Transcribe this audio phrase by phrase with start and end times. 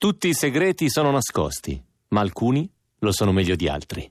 [0.00, 4.08] Tutti i segreti sono nascosti, ma alcuni lo sono meglio di altri.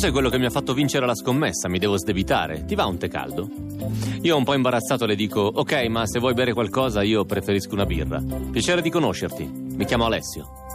[0.00, 2.64] Tu sei quello che mi ha fatto vincere la scommessa, mi devo sdebitare.
[2.64, 3.50] Ti va un tè caldo?
[4.22, 7.84] Io un po' imbarazzato le dico, ok, ma se vuoi bere qualcosa io preferisco una
[7.84, 8.18] birra.
[8.50, 9.44] Piacere di conoscerti.
[9.44, 10.69] Mi chiamo Alessio.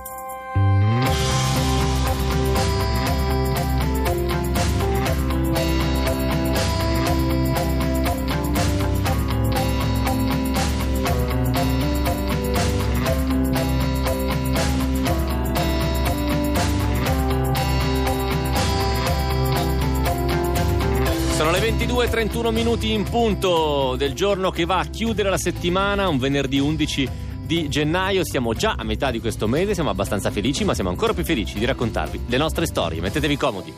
[21.95, 26.17] Sono le 22.31 minuti in punto del giorno che va a chiudere la settimana, un
[26.17, 27.09] venerdì 11
[27.45, 28.25] di gennaio.
[28.25, 31.57] Siamo già a metà di questo mese, siamo abbastanza felici, ma siamo ancora più felici
[31.57, 32.99] di raccontarvi le nostre storie.
[32.99, 33.73] Mettetevi comodi.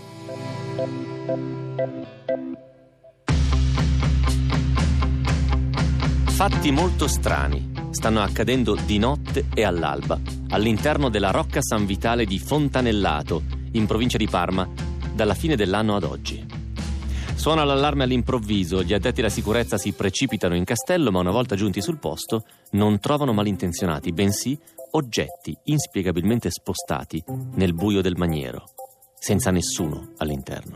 [6.25, 10.19] Fatti molto strani stanno accadendo di notte e all'alba
[10.50, 14.67] all'interno della Rocca San Vitale di Fontanellato, in provincia di Parma,
[15.13, 16.56] dalla fine dell'anno ad oggi.
[17.38, 21.81] Suona l'allarme all'improvviso, gli addetti alla sicurezza si precipitano in castello, ma una volta giunti
[21.81, 24.57] sul posto non trovano malintenzionati, bensì
[24.91, 28.66] oggetti inspiegabilmente spostati nel buio del maniero,
[29.17, 30.75] senza nessuno all'interno.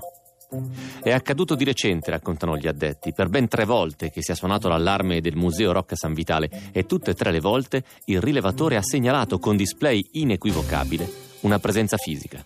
[1.01, 4.69] È accaduto di recente, raccontano gli addetti, per ben tre volte che si è suonato
[4.69, 8.83] l'allarme del Museo Rocca San Vitale e tutte e tre le volte il rilevatore ha
[8.83, 12.43] segnalato con display inequivocabile una presenza fisica.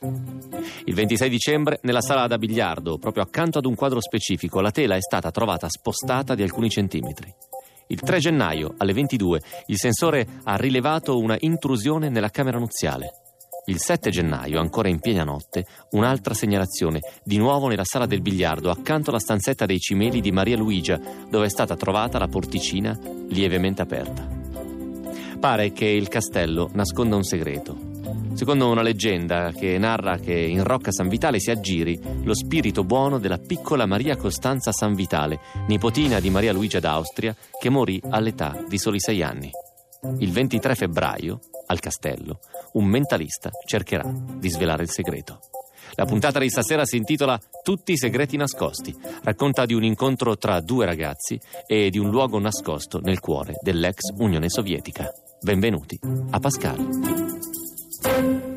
[0.85, 4.95] Il 26 dicembre, nella sala da biliardo, proprio accanto ad un quadro specifico, la tela
[4.95, 7.33] è stata trovata spostata di alcuni centimetri.
[7.87, 13.11] Il 3 gennaio, alle 22, il sensore ha rilevato una intrusione nella camera nuziale.
[13.67, 18.69] Il 7 gennaio, ancora in piena notte, un'altra segnalazione, di nuovo nella sala del biliardo,
[18.69, 22.97] accanto alla stanzetta dei cimeli di Maria Luigia, dove è stata trovata la porticina
[23.29, 24.27] lievemente aperta.
[25.39, 27.84] Pare che il castello nasconda un segreto.
[28.33, 33.17] Secondo una leggenda che narra che in Rocca San Vitale si aggiri lo spirito buono
[33.17, 38.77] della piccola Maria Costanza San Vitale, nipotina di Maria Luigia d'Austria, che morì all'età di
[38.77, 39.49] soli sei anni.
[40.19, 42.39] Il 23 febbraio, al castello,
[42.73, 45.39] un mentalista cercherà di svelare il segreto.
[45.95, 48.93] La puntata di stasera si intitola Tutti i segreti nascosti.
[49.23, 54.11] Racconta di un incontro tra due ragazzi e di un luogo nascosto nel cuore dell'ex
[54.17, 55.09] Unione Sovietica.
[55.41, 55.97] Benvenuti
[56.31, 57.54] a Pascal.
[58.05, 58.54] thank you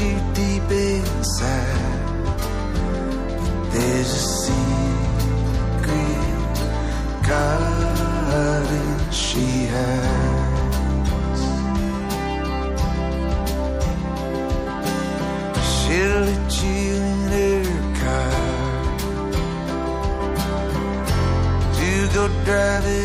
[0.00, 2.00] you deep inside.
[3.36, 5.90] But there's a secret
[7.28, 11.42] garden she hides.
[15.70, 17.62] She'll let you in her
[18.02, 18.40] car
[21.76, 22.99] to go driving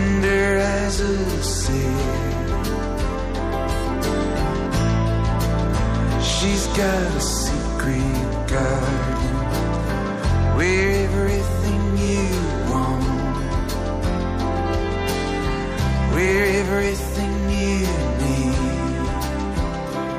[0.00, 1.90] And her eyes will say,
[6.22, 9.34] She's got a secret garden
[10.56, 10.97] where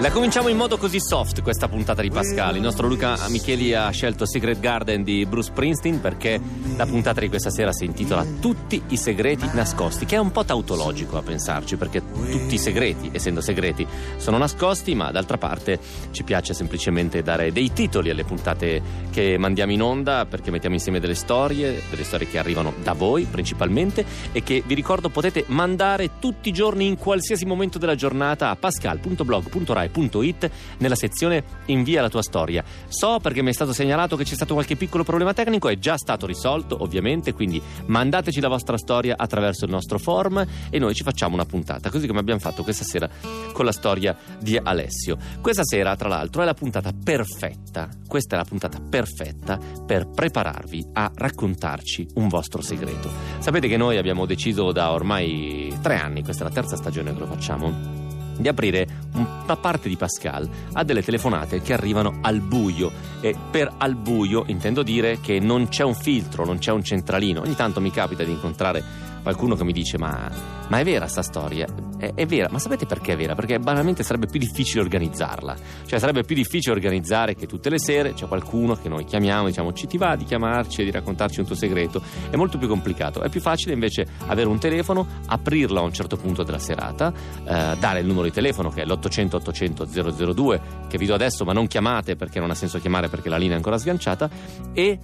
[0.09, 2.56] La cominciamo in modo così soft questa puntata di Pascal.
[2.56, 6.41] Il nostro Luca Micheli ha scelto Secret Garden di Bruce Springsteen perché
[6.75, 10.44] la puntata di questa sera si intitola Tutti i segreti nascosti, che è un po'
[10.44, 13.85] tautologico a pensarci perché tutti i segreti, essendo segreti,
[14.17, 15.79] sono nascosti, ma d'altra parte
[16.09, 21.00] ci piace semplicemente dare dei titoli alle puntate che mandiamo in onda perché mettiamo insieme
[21.00, 26.17] delle storie, delle storie che arrivano da voi principalmente e che vi ricordo potete mandare
[26.17, 32.10] tutti i giorni in qualsiasi momento della giornata a pascal.blog.rai rai.it nella sezione invia la
[32.10, 32.63] tua storia.
[32.88, 35.98] So perché mi è stato segnalato che c'è stato qualche piccolo problema tecnico, è già
[35.98, 41.04] stato risolto ovviamente, quindi mandateci la vostra storia attraverso il nostro form e noi ci
[41.04, 43.10] facciamo una puntata, così come abbiamo fatto questa sera
[43.51, 45.18] con la storia di Alessio.
[45.42, 50.88] Questa sera, tra l'altro, è la puntata perfetta, questa è la puntata perfetta per prepararvi
[50.94, 53.10] a raccontarci un vostro segreto.
[53.40, 57.19] Sapete che noi abbiamo deciso da ormai tre anni, questa è la terza stagione che
[57.19, 57.99] lo facciamo
[58.39, 62.91] di aprire una parte di Pascal a delle telefonate che arrivano al buio
[63.21, 67.41] e per al buio intendo dire che non c'è un filtro, non c'è un centralino.
[67.41, 70.30] Ogni tanto mi capita di incontrare qualcuno che mi dice ma,
[70.68, 71.68] ma è vera sta storia?
[71.98, 73.36] È, è, vera, ma sapete perché è vera?
[73.36, 75.56] Perché banalmente sarebbe più difficile organizzarla.
[75.86, 79.74] Cioè sarebbe più difficile organizzare che tutte le sere c'è qualcuno che noi chiamiamo, diciamo
[79.74, 82.01] ci ti va di chiamarci e di raccontarci un tuo segreto.
[82.30, 83.21] È molto più complicato.
[83.21, 87.75] È più facile invece avere un telefono, aprirlo a un certo punto della serata, eh,
[87.80, 89.88] dare il numero di telefono che è l'800 800
[90.33, 93.38] 002 che vi do adesso ma non chiamate perché non ha senso chiamare perché la
[93.38, 94.30] linea è ancora sganciata
[94.74, 94.98] e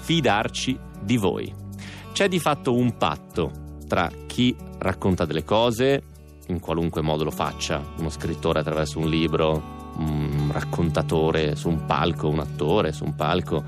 [0.00, 1.67] fidarci di voi.
[2.12, 3.50] C'è di fatto un patto
[3.86, 6.02] tra chi racconta delle cose,
[6.48, 12.28] in qualunque modo lo faccia, uno scrittore attraverso un libro, un raccontatore su un palco,
[12.28, 13.62] un attore su un palco,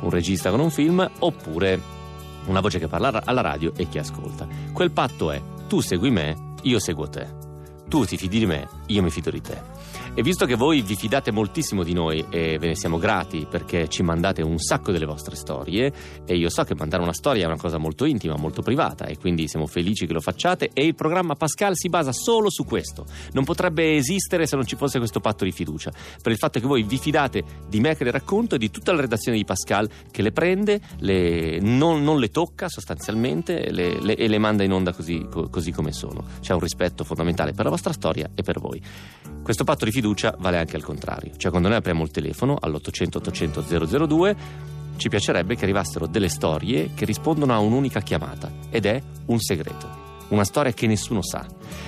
[0.00, 1.80] un regista con un film, oppure
[2.46, 4.46] una voce che parla alla radio e chi ascolta.
[4.72, 7.42] Quel patto è tu segui me, io seguo te.
[7.88, 9.73] Tu ti fidi di me, io mi fido di te.
[10.16, 13.88] E visto che voi vi fidate moltissimo di noi e ve ne siamo grati perché
[13.88, 15.92] ci mandate un sacco delle vostre storie
[16.24, 19.18] e io so che mandare una storia è una cosa molto intima, molto privata e
[19.18, 23.06] quindi siamo felici che lo facciate e il programma Pascal si basa solo su questo.
[23.32, 25.90] Non potrebbe esistere se non ci fosse questo patto di fiducia,
[26.22, 28.92] per il fatto che voi vi fidate di me che le racconto e di tutta
[28.92, 34.14] la redazione di Pascal che le prende, le, non, non, le tocca sostanzialmente le, le,
[34.14, 36.24] e le manda in onda così, così come sono.
[36.38, 38.80] C'è un rispetto fondamentale per la vostra storia e per voi.
[39.44, 43.16] Questo patto di fiducia vale anche al contrario, cioè quando noi apriamo il telefono all'800
[43.18, 44.36] 800 002
[44.96, 50.03] ci piacerebbe che arrivassero delle storie che rispondono a un'unica chiamata ed è un segreto
[50.28, 51.46] una storia che nessuno sa.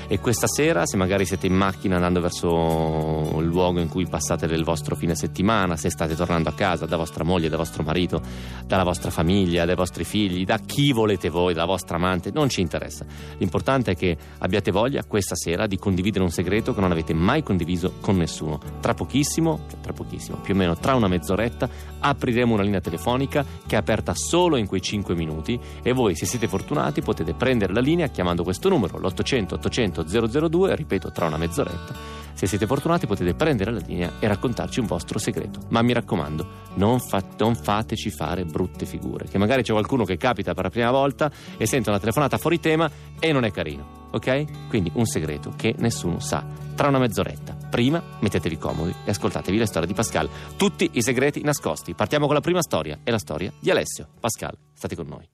[0.08, 4.46] E questa sera, se magari siete in macchina andando verso il luogo in cui passate
[4.46, 8.22] il vostro fine settimana, se state tornando a casa da vostra moglie, da vostro marito,
[8.64, 12.60] dalla vostra famiglia, dai vostri figli, da chi volete voi, dalla vostra amante, non ci
[12.60, 13.04] interessa.
[13.38, 17.42] L'importante è che abbiate voglia questa sera di condividere un segreto che non avete mai
[17.42, 18.60] condiviso con nessuno.
[18.80, 23.44] Tra pochissimo, cioè tra pochissimo, più o meno tra una mezz'oretta, apriremo una linea telefonica
[23.66, 27.72] che è aperta solo in quei 5 minuti e voi, se siete fortunati, potete prendere
[27.72, 32.24] la linea chiamando chiamando questo numero, l'800 800 002, ripeto, tra una mezz'oretta.
[32.34, 35.60] Se siete fortunati potete prendere la linea e raccontarci un vostro segreto.
[35.68, 39.26] Ma mi raccomando, non, fa- non, fateci fare brutte figure.
[39.26, 42.60] Che magari c'è qualcuno che capita per la prima volta e sente una telefonata fuori
[42.60, 44.08] tema e non è carino.
[44.10, 44.68] Ok?
[44.68, 46.44] Quindi un segreto che nessuno sa.
[46.74, 47.56] Tra una mezz'oretta.
[47.70, 50.28] Prima mettetevi comodi e ascoltatevi la storia di Pascal.
[50.58, 51.94] Tutti i segreti nascosti.
[51.94, 52.98] Partiamo con la prima storia.
[53.02, 54.08] È la storia di Alessio.
[54.20, 55.26] Pascal, state con noi.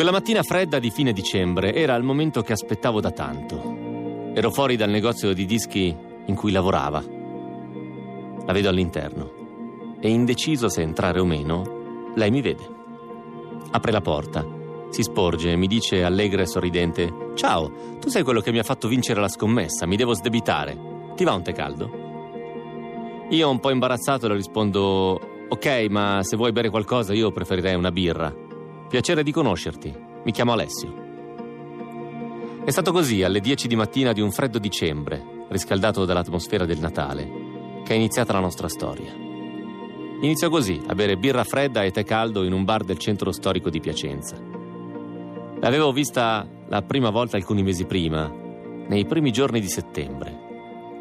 [0.00, 4.32] Quella mattina fredda di fine dicembre era il momento che aspettavo da tanto.
[4.32, 7.04] Ero fuori dal negozio di dischi in cui lavorava.
[8.46, 12.66] La vedo all'interno e indeciso se entrare o meno, lei mi vede.
[13.72, 14.42] Apre la porta,
[14.88, 18.62] si sporge e mi dice allegra e sorridente: Ciao, tu sei quello che mi ha
[18.62, 21.12] fatto vincere la scommessa, mi devo sdebitare.
[21.14, 21.90] Ti va un tè caldo?
[23.28, 27.92] Io un po' imbarazzato le rispondo Ok, ma se vuoi bere qualcosa io preferirei una
[27.92, 28.48] birra.
[28.90, 29.94] Piacere di conoscerti.
[30.24, 30.92] Mi chiamo Alessio.
[32.64, 37.82] È stato così alle 10 di mattina di un freddo dicembre, riscaldato dall'atmosfera del Natale,
[37.84, 39.12] che è iniziata la nostra storia.
[40.22, 43.70] Iniziò così, a bere birra fredda e tè caldo in un bar del centro storico
[43.70, 44.36] di Piacenza.
[45.60, 48.28] L'avevo vista la prima volta alcuni mesi prima,
[48.88, 50.36] nei primi giorni di settembre,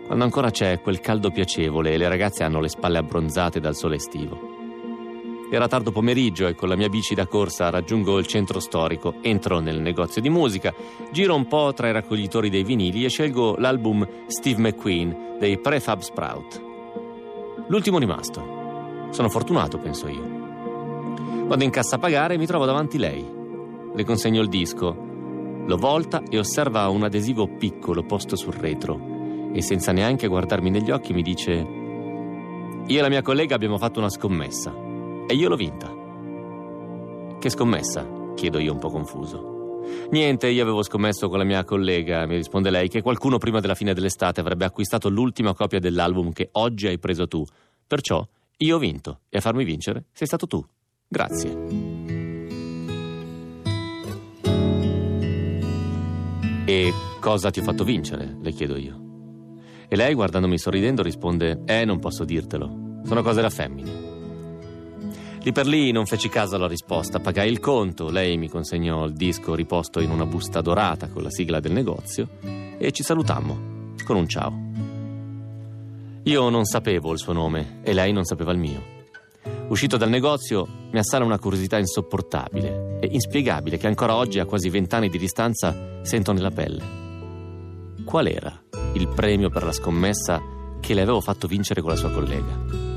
[0.06, 3.96] quando ancora c'è quel caldo piacevole e le ragazze hanno le spalle abbronzate dal sole
[3.96, 4.49] estivo.
[5.52, 9.58] Era tardo pomeriggio e con la mia bici da corsa raggiungo il centro storico, entro
[9.60, 10.72] nel negozio di musica,
[11.12, 16.02] giro un po' tra i raccoglitori dei vinili e scelgo l'album Steve McQueen dei Prefab
[16.02, 16.62] Sprout.
[17.68, 19.08] L'ultimo rimasto.
[19.10, 21.48] Sono fortunato, penso io.
[21.48, 23.26] Vado in cassa a pagare e mi trovo davanti lei.
[23.96, 24.96] Le consegno il disco.
[25.66, 30.92] Lo volta e osserva un adesivo piccolo posto sul retro e senza neanche guardarmi negli
[30.92, 31.54] occhi mi dice
[32.86, 34.89] Io e la mia collega abbiamo fatto una scommessa
[35.30, 35.88] e io l'ho vinta.
[37.38, 38.34] Che scommessa?
[38.34, 39.84] chiedo io un po' confuso.
[40.10, 43.76] Niente, io avevo scommesso con la mia collega, mi risponde lei, che qualcuno prima della
[43.76, 47.46] fine dell'estate avrebbe acquistato l'ultima copia dell'album che oggi hai preso tu.
[47.86, 50.66] Perciò io ho vinto e a farmi vincere sei stato tu.
[51.08, 51.58] Grazie.
[56.66, 58.36] E cosa ti ho fatto vincere?
[58.42, 59.00] le chiedo io.
[59.88, 63.02] E lei, guardandomi sorridendo, risponde: Eh, non posso dirtelo.
[63.04, 64.09] Sono cose da femmine.
[65.42, 69.14] Lì per lì non feci caso alla risposta, pagai il conto, lei mi consegnò il
[69.14, 72.28] disco riposto in una busta dorata con la sigla del negozio
[72.78, 74.68] e ci salutammo con un ciao.
[76.24, 78.98] Io non sapevo il suo nome e lei non sapeva il mio.
[79.70, 84.70] Uscito dal negozio mi assale una curiosità insopportabile e inspiegabile che ancora oggi, a quasi
[84.70, 86.98] vent'anni di distanza, sento nella pelle.
[88.04, 88.62] Qual era
[88.94, 90.42] il premio per la scommessa
[90.82, 92.89] che le avevo fatto vincere con la sua collega?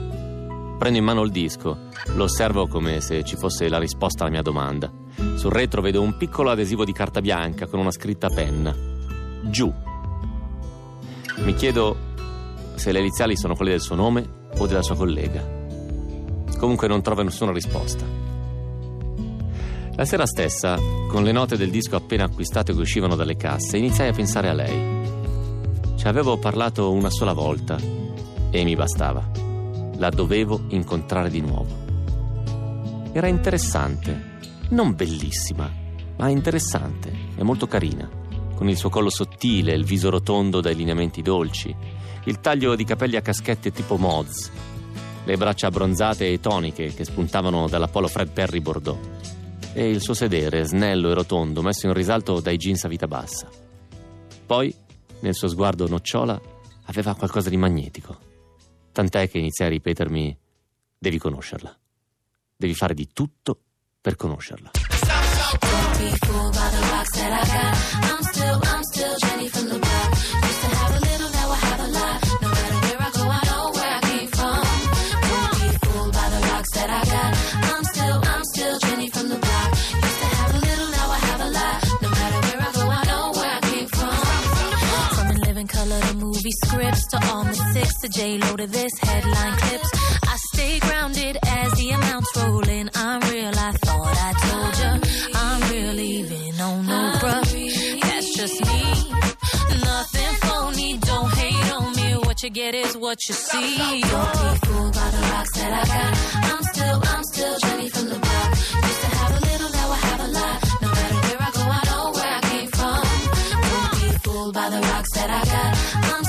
[0.82, 1.78] Prendo in mano il disco,
[2.16, 4.90] lo osservo come se ci fosse la risposta alla mia domanda.
[5.36, 8.74] Sul retro vedo un piccolo adesivo di carta bianca con una scritta a penna.
[9.42, 9.72] Giù.
[11.36, 11.96] Mi chiedo
[12.74, 15.46] se le iniziali sono quelle del suo nome o della sua collega.
[16.58, 18.04] Comunque non trovo nessuna risposta.
[19.94, 20.76] La sera stessa,
[21.08, 24.52] con le note del disco appena acquistato che uscivano dalle casse, iniziai a pensare a
[24.52, 25.00] lei.
[25.94, 27.78] Ci avevo parlato una sola volta
[28.50, 29.51] e mi bastava.
[29.96, 33.10] La dovevo incontrare di nuovo.
[33.12, 34.38] Era interessante,
[34.70, 35.70] non bellissima,
[36.16, 38.08] ma interessante e molto carina,
[38.54, 41.74] con il suo collo sottile, il viso rotondo dai lineamenti dolci,
[42.24, 44.50] il taglio di capelli a caschette tipo Moz,
[45.24, 48.98] le braccia abbronzate e toniche che spuntavano dalla polo Fred Perry Bordeaux
[49.72, 53.48] e il suo sedere snello e rotondo messo in risalto dai jeans a vita bassa.
[54.44, 54.74] Poi,
[55.20, 56.40] nel suo sguardo nocciola,
[56.86, 58.30] aveva qualcosa di magnetico.
[58.92, 60.38] Tant'è che iniziai a ripetermi:
[60.98, 61.76] devi conoscerla.
[62.56, 63.58] Devi fare di tutto
[64.00, 64.70] per conoscerla.
[69.68, 70.51] Don't be.
[86.52, 89.90] Scripts to all my six to J Lo to this headline clips.
[90.24, 92.90] I stay grounded as the amounts roll in.
[92.94, 94.92] I'm real, I thought I told ya.
[95.34, 98.00] I'm real, even on no bruh.
[98.02, 98.82] That's just me.
[99.84, 102.14] Nothing phony, don't hate on me.
[102.26, 104.00] What you get is what you see.
[104.02, 106.12] Don't be fooled by the rocks that I got.
[106.52, 108.48] I'm still, I'm still Jenny from the block.
[108.90, 110.56] Used to have a little, now I have a lot.
[110.82, 113.02] No matter where I go, I know where I came from.
[113.70, 115.72] Don't be fooled by the rocks that I got.
[116.14, 116.24] I'm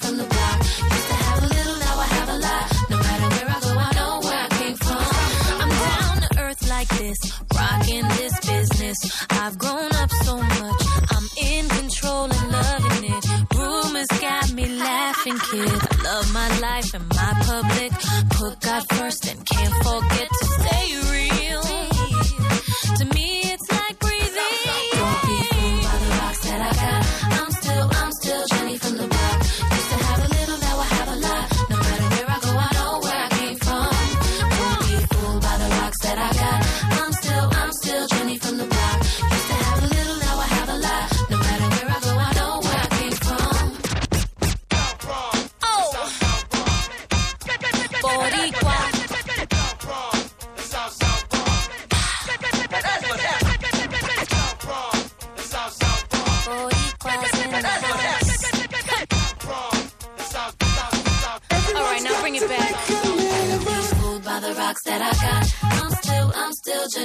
[0.00, 0.58] from the block.
[0.58, 2.64] Used to have a little, now I have a lot.
[2.90, 5.04] No matter where I go, I know where I came from.
[5.62, 7.18] I'm down to earth like this,
[7.54, 8.98] rocking this business.
[9.30, 10.82] I've grown up so much,
[11.14, 13.24] I'm in control and loving it.
[13.56, 15.78] Rumors got me laughing, kid.
[16.04, 17.92] Love my life and my public.
[18.30, 20.29] Put God first and can't forget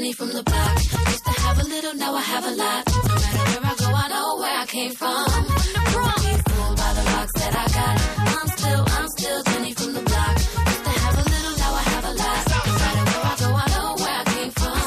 [0.06, 0.78] Jenny from the block.
[0.78, 2.86] Used to have a little, now I have a lot.
[2.86, 5.26] No matter where I go, I know where I came from.
[5.26, 7.96] Be fooled by the rocks that I got.
[8.38, 10.36] I'm still, I'm still Jenny from the block.
[10.38, 12.42] Used to have a little, now I have a lot.
[12.54, 14.78] No matter where I go, I know where I came from.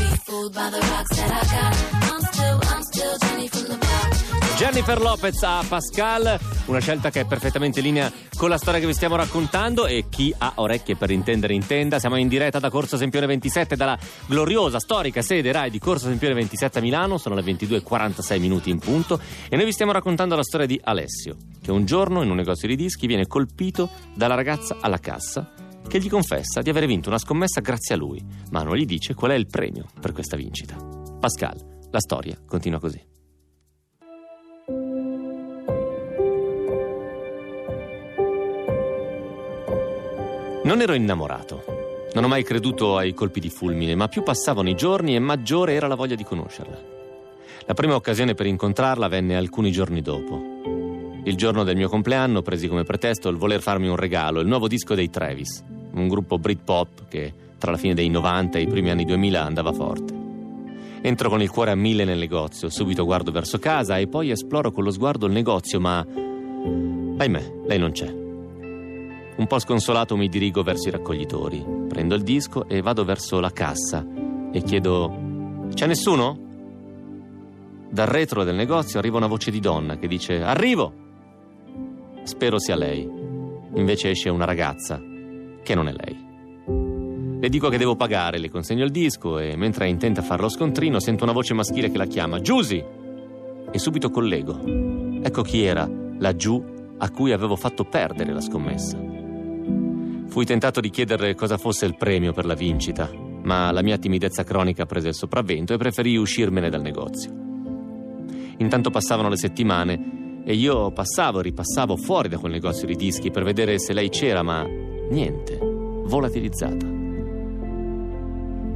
[0.00, 1.72] Be fooled by the rocks that I got.
[2.12, 4.58] I'm still, I'm still Jenny from the block.
[4.58, 6.24] Jennifer Lopez a Pascal,
[6.70, 10.06] una scelta che è perfettamente in linea con la storia che vi stiamo raccontando e
[10.08, 11.98] chi ha orecchie per intendere intenda.
[11.98, 16.34] Siamo in diretta da Corso Sempione 27 dalla gloriosa, storica sede RAI di Corso Sempione
[16.34, 20.44] 27 a Milano, sono le 22.46 minuti in punto e noi vi stiamo raccontando la
[20.44, 24.76] storia di Alessio, che un giorno in un negozio di dischi viene colpito dalla ragazza
[24.80, 25.52] alla cassa
[25.88, 29.14] che gli confessa di aver vinto una scommessa grazie a lui, ma non gli dice
[29.14, 30.76] qual è il premio per questa vincita.
[31.18, 33.19] Pascal, la storia continua così.
[40.70, 41.64] Non ero innamorato.
[42.14, 45.72] Non ho mai creduto ai colpi di fulmine, ma più passavano i giorni e maggiore
[45.72, 46.80] era la voglia di conoscerla.
[47.66, 50.40] La prima occasione per incontrarla venne alcuni giorni dopo.
[51.24, 54.68] Il giorno del mio compleanno presi come pretesto il voler farmi un regalo, il nuovo
[54.68, 55.60] disco dei Travis,
[55.94, 59.72] un gruppo Britpop che tra la fine dei 90 e i primi anni 2000 andava
[59.72, 60.14] forte.
[61.02, 64.70] Entro con il cuore a mille nel negozio, subito guardo verso casa e poi esploro
[64.70, 65.98] con lo sguardo il negozio, ma
[67.18, 68.29] ahimè, lei non c'è.
[69.40, 73.50] Un po' sconsolato mi dirigo verso i raccoglitori, prendo il disco e vado verso la
[73.50, 74.06] cassa
[74.52, 76.38] e chiedo: C'è nessuno?
[77.88, 80.92] Dal retro del negozio arriva una voce di donna che dice: Arrivo!
[82.22, 83.08] Spero sia lei.
[83.76, 85.00] Invece esce una ragazza,
[85.62, 87.38] che non è lei.
[87.40, 90.42] Le dico che devo pagare, le consegno il disco e mentre è intenta a fare
[90.42, 92.84] lo scontrino sento una voce maschile che la chiama Giusy!
[93.72, 94.60] E subito collego.
[95.22, 96.62] Ecco chi era laggiù
[96.98, 99.09] a cui avevo fatto perdere la scommessa.
[100.30, 103.10] Fui tentato di chiederle cosa fosse il premio per la vincita,
[103.42, 107.32] ma la mia timidezza cronica prese il sopravvento e preferì uscirmene dal negozio.
[108.58, 113.32] Intanto passavano le settimane e io passavo e ripassavo fuori da quel negozio di dischi
[113.32, 116.86] per vedere se lei c'era, ma niente, volatilizzata.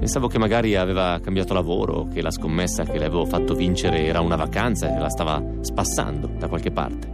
[0.00, 4.20] Pensavo che magari aveva cambiato lavoro, che la scommessa che le avevo fatto vincere era
[4.20, 7.12] una vacanza e la stava spassando da qualche parte.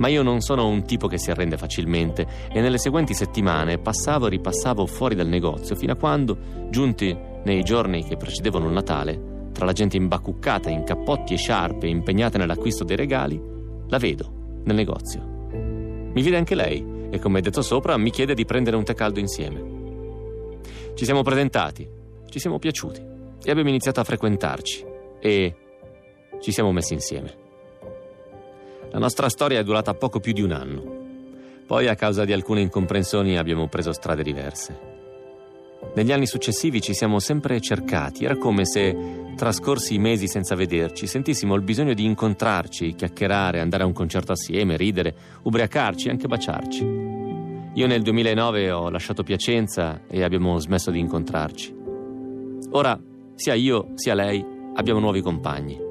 [0.00, 4.26] Ma io non sono un tipo che si arrende facilmente e nelle seguenti settimane passavo
[4.26, 6.36] e ripassavo fuori dal negozio fino a quando,
[6.70, 11.86] giunti nei giorni che precedevano il Natale, tra la gente imbacuccata in cappotti e sciarpe
[11.86, 13.40] impegnata nell'acquisto dei regali,
[13.88, 15.20] la vedo nel negozio.
[15.52, 19.20] Mi vede anche lei e, come detto sopra, mi chiede di prendere un tè caldo
[19.20, 20.58] insieme.
[20.94, 21.88] Ci siamo presentati,
[22.30, 23.00] ci siamo piaciuti
[23.42, 24.84] e abbiamo iniziato a frequentarci
[25.20, 25.56] e
[26.40, 27.39] ci siamo messi insieme.
[28.92, 30.82] La nostra storia è durata poco più di un anno.
[31.66, 34.98] Poi, a causa di alcune incomprensioni, abbiamo preso strade diverse.
[35.94, 41.06] Negli anni successivi ci siamo sempre cercati, era come se, trascorsi i mesi senza vederci,
[41.06, 46.26] sentissimo il bisogno di incontrarci, chiacchierare, andare a un concerto assieme, ridere, ubriacarci e anche
[46.26, 46.84] baciarci.
[47.74, 51.74] Io nel 2009 ho lasciato Piacenza e abbiamo smesso di incontrarci.
[52.72, 53.00] Ora,
[53.36, 55.89] sia io sia lei abbiamo nuovi compagni.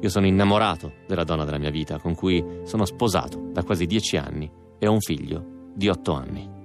[0.00, 4.16] Io sono innamorato della donna della mia vita, con cui sono sposato da quasi dieci
[4.16, 6.58] anni e ho un figlio di otto anni.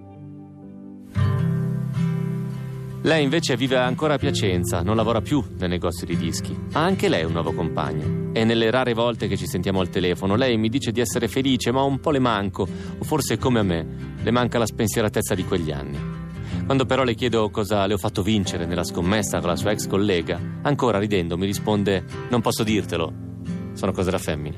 [3.01, 6.57] Lei invece vive ancora a Piacenza, non lavora più nel negozio di dischi.
[6.71, 8.31] Ha anche lei un nuovo compagno.
[8.33, 11.71] E nelle rare volte che ci sentiamo al telefono, lei mi dice di essere felice,
[11.71, 15.45] ma un po' le manco, o forse come a me, le manca la spensieratezza di
[15.45, 15.99] quegli anni.
[16.65, 19.85] Quando però le chiedo cosa le ho fatto vincere nella scommessa con la sua ex
[19.85, 23.24] collega, ancora ridendo mi risponde: Non posso dirtelo,
[23.75, 24.55] sono cose da femmine.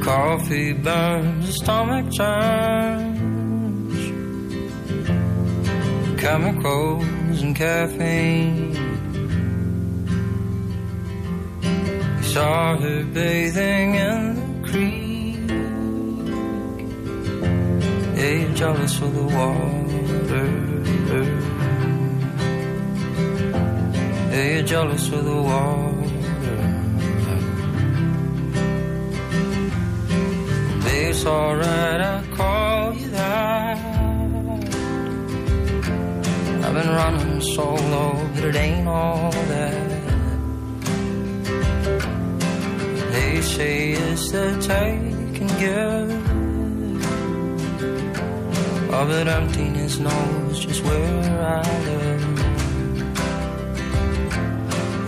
[0.00, 3.16] Coffee burns, stomach turns.
[6.20, 8.74] Chemicals and caffeine.
[12.16, 15.50] You saw her bathing in the creek.
[18.16, 20.06] Yeah, you're jealous of the water.
[24.32, 25.95] Yeah, jealous of the water.
[30.98, 33.76] It's alright, I call you that.
[36.64, 39.90] I've been running solo, but it ain't all that.
[43.12, 46.10] They say it's the take and give.
[48.90, 52.22] Oh, but emptiness knows just where I live.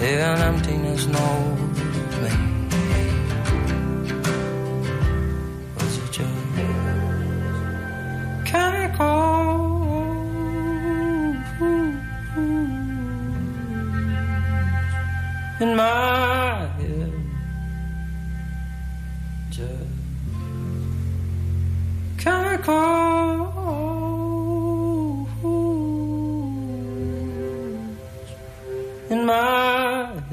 [0.02, 1.57] Yeah, emptiness knows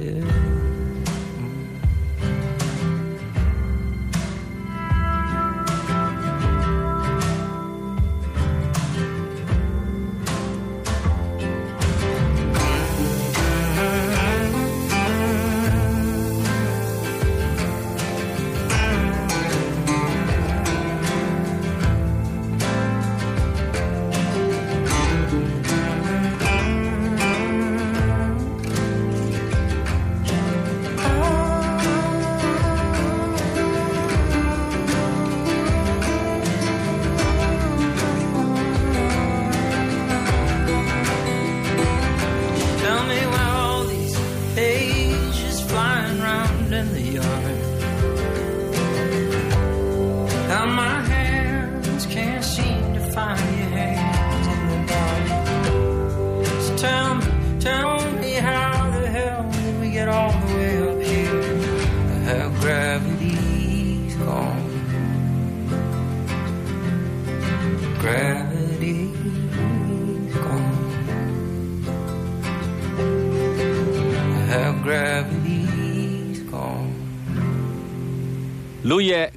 [0.07, 0.44] it.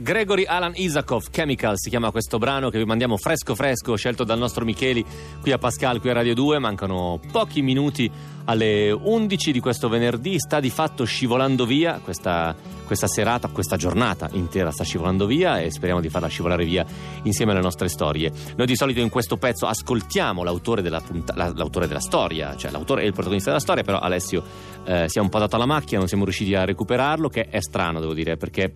[0.09, 4.39] Gregory Alan Isakov, Chemical si chiama questo brano che vi mandiamo fresco fresco, scelto dal
[4.39, 5.05] nostro Micheli
[5.43, 6.59] qui a Pascal, qui a Radio 2.
[6.59, 8.11] Mancano pochi minuti
[8.47, 14.31] alle 11 di questo venerdì, sta di fatto scivolando via questa, questa serata, questa giornata
[14.33, 16.87] intera sta scivolando via e speriamo di farla scivolare via
[17.25, 18.33] insieme alle nostre storie.
[18.57, 22.71] Noi di solito in questo pezzo ascoltiamo l'autore della, punta- la- l'autore della storia, cioè
[22.71, 24.43] l'autore è il protagonista della storia, però Alessio
[24.87, 27.61] eh, si è un po' dato alla macchina, non siamo riusciti a recuperarlo, che è
[27.61, 28.73] strano devo dire, perché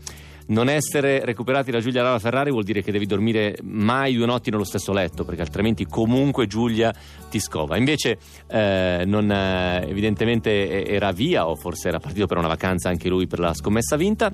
[0.48, 4.50] non essere recuperati da Giulia Lava Ferrari vuol dire che devi dormire mai due notti
[4.50, 6.92] nello stesso letto, perché altrimenti comunque Giulia
[7.30, 7.76] ti scova.
[7.76, 13.08] Invece eh, non, eh, evidentemente era via o forse era partito per una vacanza anche
[13.08, 14.32] lui per la scommessa vinta.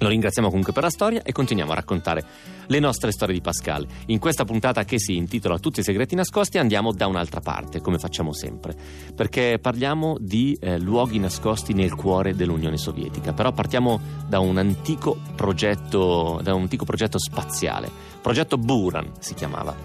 [0.00, 2.24] Lo ringraziamo comunque per la storia e continuiamo a raccontare
[2.68, 3.86] le nostre storie di Pascal.
[4.06, 7.98] In questa puntata che si intitola Tutti i segreti nascosti andiamo da un'altra parte, come
[7.98, 8.74] facciamo sempre,
[9.14, 13.34] perché parliamo di eh, luoghi nascosti nel cuore dell'Unione Sovietica.
[13.34, 17.90] Però partiamo da un antico progetto, da un antico progetto spaziale,
[18.22, 19.76] progetto Buran si chiamava.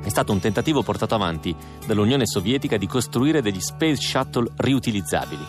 [0.00, 1.52] È stato un tentativo portato avanti
[1.84, 5.44] dall'Unione Sovietica di costruire degli space shuttle riutilizzabili.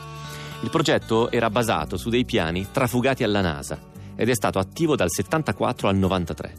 [0.61, 3.88] Il progetto era basato su dei piani trafugati alla NASA
[4.19, 6.55] ed è stato attivo dal 74 al 93.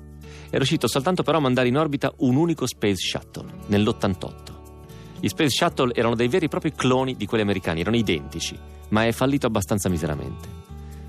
[0.48, 5.18] È riuscito soltanto però a mandare in orbita un unico Space Shuttle, nell'88.
[5.20, 9.04] Gli Space Shuttle erano dei veri e propri cloni di quelli americani, erano identici, ma
[9.04, 10.48] è fallito abbastanza miseramente.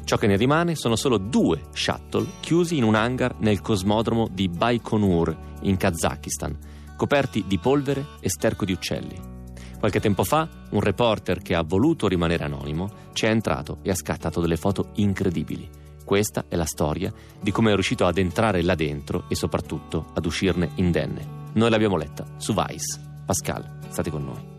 [0.04, 4.50] Ciò che ne rimane sono solo due shuttle chiusi in un hangar nel cosmodromo di
[4.50, 6.58] Baikonur, in Kazakistan,
[6.98, 9.18] coperti di polvere e sterco di uccelli.
[9.80, 13.96] Qualche tempo fa, un reporter che ha voluto rimanere anonimo ci è entrato e ha
[13.96, 15.80] scattato delle foto incredibili.
[16.12, 20.26] Questa è la storia di come è riuscito ad entrare là dentro e soprattutto ad
[20.26, 21.26] uscirne indenne.
[21.54, 23.00] Noi l'abbiamo letta su Vice.
[23.26, 24.50] Pascal, state con noi.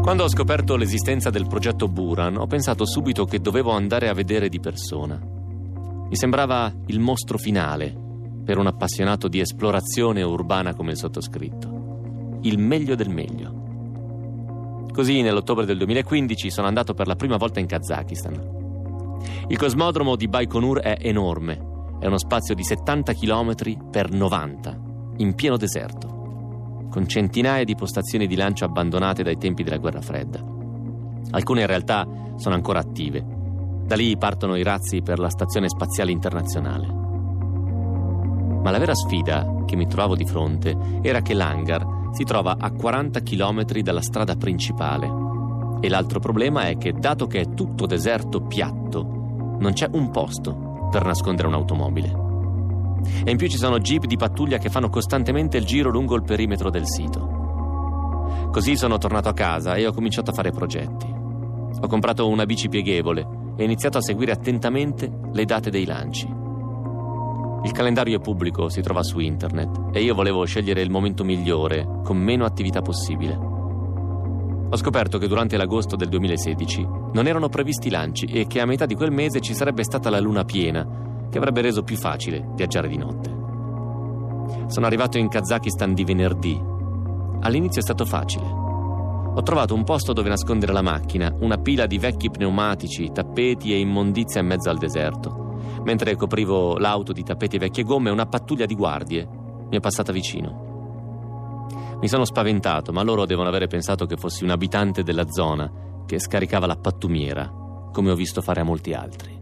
[0.00, 4.48] Quando ho scoperto l'esistenza del progetto Buran, ho pensato subito che dovevo andare a vedere
[4.48, 5.20] di persona.
[5.20, 7.94] Mi sembrava il mostro finale
[8.42, 11.79] per un appassionato di esplorazione urbana come il sottoscritto.
[12.42, 14.88] Il meglio del meglio.
[14.92, 18.58] Così nell'ottobre del 2015 sono andato per la prima volta in Kazakistan.
[19.48, 21.60] Il cosmodromo di Baikonur è enorme,
[22.00, 23.54] è uno spazio di 70 km
[23.90, 24.80] per 90,
[25.18, 30.42] in pieno deserto, con centinaia di postazioni di lancio abbandonate dai tempi della guerra fredda.
[31.32, 33.22] Alcune in realtà sono ancora attive.
[33.84, 36.86] Da lì partono i razzi per la Stazione Spaziale Internazionale.
[38.62, 42.70] Ma la vera sfida che mi trovavo di fronte era che l'hangar si trova a
[42.70, 45.28] 40 km dalla strada principale.
[45.80, 50.88] E l'altro problema è che, dato che è tutto deserto piatto, non c'è un posto
[50.90, 52.28] per nascondere un'automobile.
[53.24, 56.22] E in più ci sono jeep di pattuglia che fanno costantemente il giro lungo il
[56.22, 57.38] perimetro del sito.
[58.50, 61.06] Così sono tornato a casa e ho cominciato a fare progetti.
[61.06, 66.39] Ho comprato una bici pieghevole e iniziato a seguire attentamente le date dei lanci.
[67.62, 71.86] Il calendario è pubblico, si trova su internet e io volevo scegliere il momento migliore,
[72.02, 73.34] con meno attività possibile.
[74.72, 78.86] Ho scoperto che durante l'agosto del 2016 non erano previsti lanci e che a metà
[78.86, 80.86] di quel mese ci sarebbe stata la luna piena,
[81.28, 83.38] che avrebbe reso più facile viaggiare di notte.
[84.68, 86.58] Sono arrivato in Kazakistan di venerdì.
[87.40, 88.69] All'inizio è stato facile.
[89.32, 93.78] Ho trovato un posto dove nascondere la macchina, una pila di vecchi pneumatici, tappeti e
[93.78, 95.80] immondizia in mezzo al deserto.
[95.84, 99.26] Mentre coprivo l'auto di tappeti e vecchie gomme, una pattuglia di guardie
[99.70, 101.68] mi è passata vicino.
[102.00, 105.70] Mi sono spaventato, ma loro devono avere pensato che fossi un abitante della zona
[106.06, 107.48] che scaricava la pattumiera,
[107.92, 109.39] come ho visto fare a molti altri.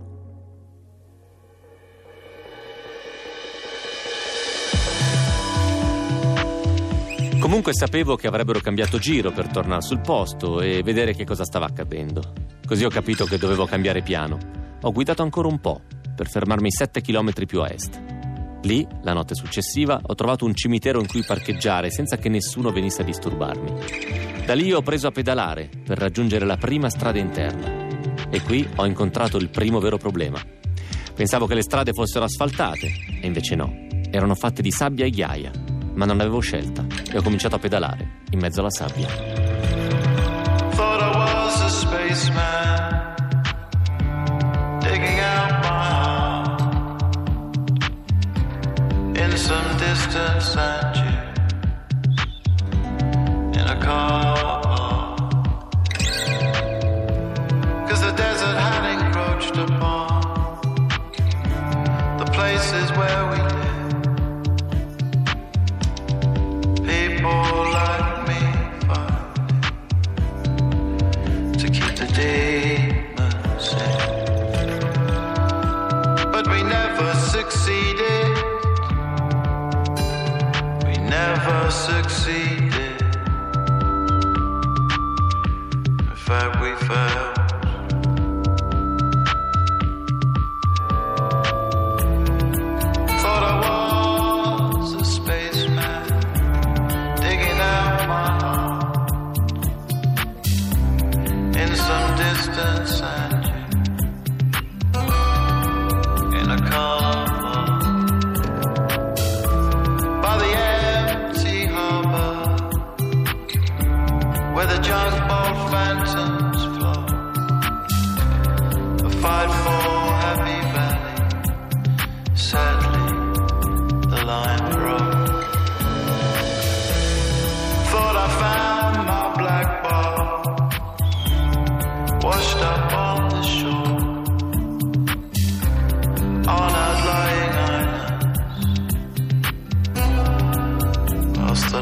[7.48, 11.64] Comunque sapevo che avrebbero cambiato giro per tornare sul posto e vedere che cosa stava
[11.64, 12.34] accadendo.
[12.66, 14.36] Così ho capito che dovevo cambiare piano.
[14.82, 15.80] Ho guidato ancora un po'
[16.14, 18.02] per fermarmi 7 km più a est.
[18.64, 23.00] Lì, la notte successiva, ho trovato un cimitero in cui parcheggiare senza che nessuno venisse
[23.00, 24.44] a disturbarmi.
[24.44, 27.86] Da lì ho preso a pedalare per raggiungere la prima strada interna.
[28.28, 30.38] E qui ho incontrato il primo vero problema.
[31.14, 33.86] Pensavo che le strade fossero asfaltate, e invece no.
[34.10, 35.50] Erano fatte di sabbia e ghiaia,
[35.98, 39.08] ma non avevo scelta e ho cominciato a pedalare in mezzo alla sabbia.
[40.76, 41.38] Thought I was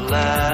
[0.09, 0.46] love.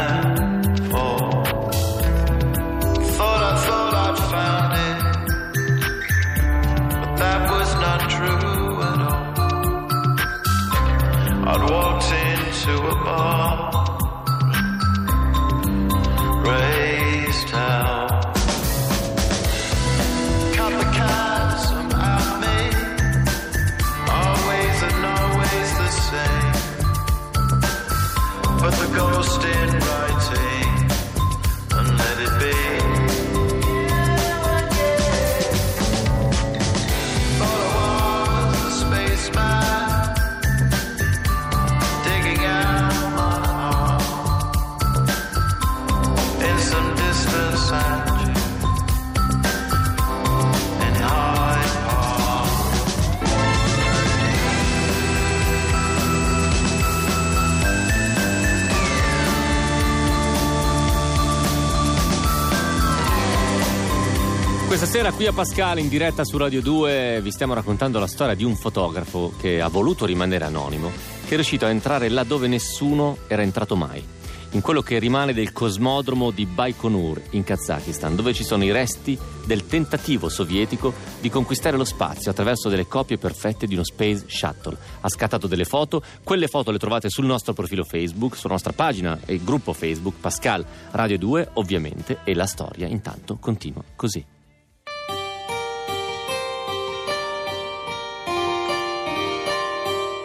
[65.24, 68.36] Questa sera qui a Pascale in diretta su Radio 2 vi stiamo raccontando la storia
[68.36, 70.92] di un fotografo che ha voluto rimanere anonimo,
[71.26, 74.06] che è riuscito a entrare là dove nessuno era entrato mai,
[74.52, 79.18] in quello che rimane del cosmodromo di Baikonur in Kazakistan, dove ci sono i resti
[79.46, 84.78] del tentativo sovietico di conquistare lo spazio attraverso delle copie perfette di uno Space Shuttle.
[85.00, 89.18] Ha scattato delle foto, quelle foto le trovate sul nostro profilo Facebook, sulla nostra pagina
[89.26, 94.33] e gruppo Facebook Pascal Radio 2 ovviamente e la storia intanto continua così.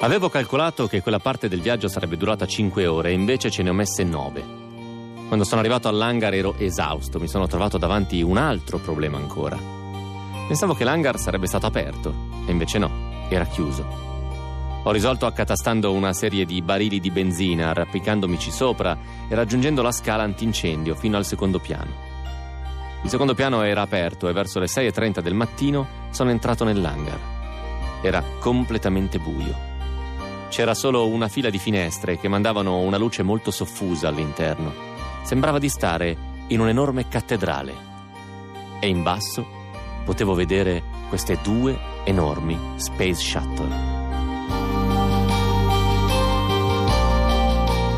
[0.00, 3.70] Avevo calcolato che quella parte del viaggio sarebbe durata 5 ore e invece ce ne
[3.70, 4.44] ho messe 9.
[5.26, 9.58] Quando sono arrivato all'hangar ero esausto, mi sono trovato davanti un altro problema ancora.
[10.46, 12.14] Pensavo che l'hangar sarebbe stato aperto
[12.46, 13.84] e invece no, era chiuso.
[14.84, 18.96] Ho risolto accatastando una serie di barili di benzina, arrampicandomici sopra
[19.28, 21.90] e raggiungendo la scala antincendio fino al secondo piano.
[23.02, 27.18] Il secondo piano era aperto e verso le 6.30 del mattino sono entrato nell'hangar.
[28.00, 29.67] Era completamente buio.
[30.48, 34.72] C'era solo una fila di finestre che mandavano una luce molto soffusa all'interno.
[35.22, 36.16] Sembrava di stare
[36.48, 37.74] in un'enorme cattedrale
[38.80, 39.46] e in basso
[40.04, 43.96] potevo vedere queste due enormi Space Shuttle.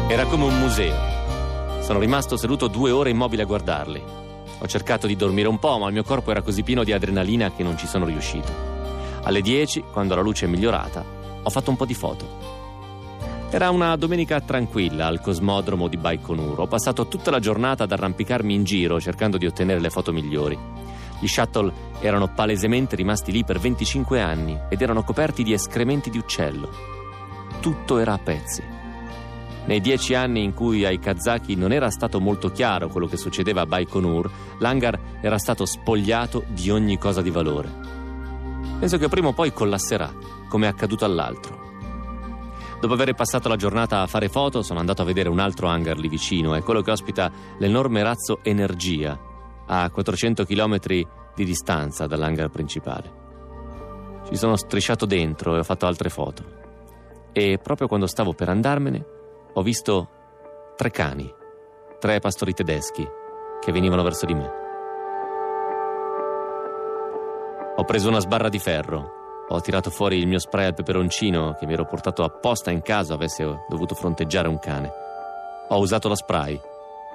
[0.08, 1.82] Era come un museo.
[1.82, 4.02] Sono rimasto seduto due ore immobile a guardarli.
[4.58, 7.52] Ho cercato di dormire un po', ma il mio corpo era così pieno di adrenalina
[7.52, 8.52] che non ci sono riuscito.
[9.22, 12.58] Alle 10, quando la luce è migliorata, ho fatto un po' di foto.
[13.50, 16.60] Era una domenica tranquilla al cosmodromo di Baikonur.
[16.60, 20.56] Ho passato tutta la giornata ad arrampicarmi in giro cercando di ottenere le foto migliori.
[21.18, 26.18] Gli shuttle erano palesemente rimasti lì per 25 anni ed erano coperti di escrementi di
[26.18, 26.70] uccello.
[27.60, 28.62] Tutto era a pezzi.
[29.66, 33.62] Nei dieci anni in cui ai kazaki non era stato molto chiaro quello che succedeva
[33.62, 37.99] a Baikonur, l'hangar era stato spogliato di ogni cosa di valore.
[38.80, 40.10] Penso che prima o poi collasserà,
[40.48, 41.68] come è accaduto all'altro.
[42.80, 45.98] Dopo aver passato la giornata a fare foto, sono andato a vedere un altro hangar
[45.98, 49.20] lì vicino, è quello che ospita l'enorme razzo Energia,
[49.66, 50.78] a 400 km
[51.34, 53.12] di distanza dall'hangar principale.
[54.26, 56.42] Ci sono strisciato dentro e ho fatto altre foto.
[57.32, 59.06] E proprio quando stavo per andarmene,
[59.52, 60.08] ho visto
[60.74, 61.30] tre cani,
[61.98, 63.06] tre pastori tedeschi,
[63.60, 64.69] che venivano verso di me.
[67.80, 71.64] Ho preso una sbarra di ferro ho tirato fuori il mio spray al peperoncino che
[71.64, 74.92] mi ero portato apposta in caso avessi dovuto fronteggiare un cane.
[75.70, 76.60] Ho usato lo spray.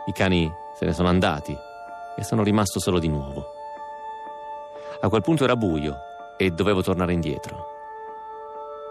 [0.07, 1.55] I cani se ne sono andati
[2.17, 3.45] e sono rimasto solo di nuovo.
[5.01, 5.97] A quel punto era buio
[6.35, 7.67] e dovevo tornare indietro.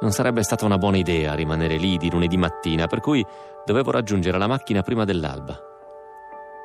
[0.01, 3.27] Non sarebbe stata una buona idea rimanere lì di lunedì mattina, per cui
[3.67, 5.74] dovevo raggiungere la macchina prima dell'alba.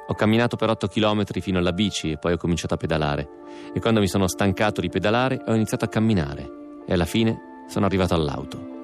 [0.10, 3.30] Ho camminato per 8 km fino alla bici e poi ho cominciato a pedalare.
[3.76, 6.50] E quando mi sono stancato di pedalare ho iniziato a camminare
[6.88, 8.78] e alla fine sono arrivato all'auto.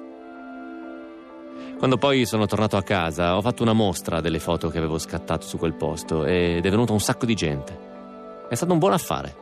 [1.78, 5.44] Quando poi sono tornato a casa ho fatto una mostra delle foto che avevo scattato
[5.44, 7.76] su quel posto ed è venuto un sacco di gente.
[8.48, 9.34] È stato un buon affare.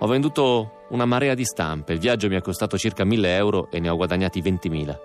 [0.00, 3.80] Ho venduto una marea di stampe, il viaggio mi ha costato circa 1000 euro e
[3.80, 4.98] ne ho guadagnati 20.000.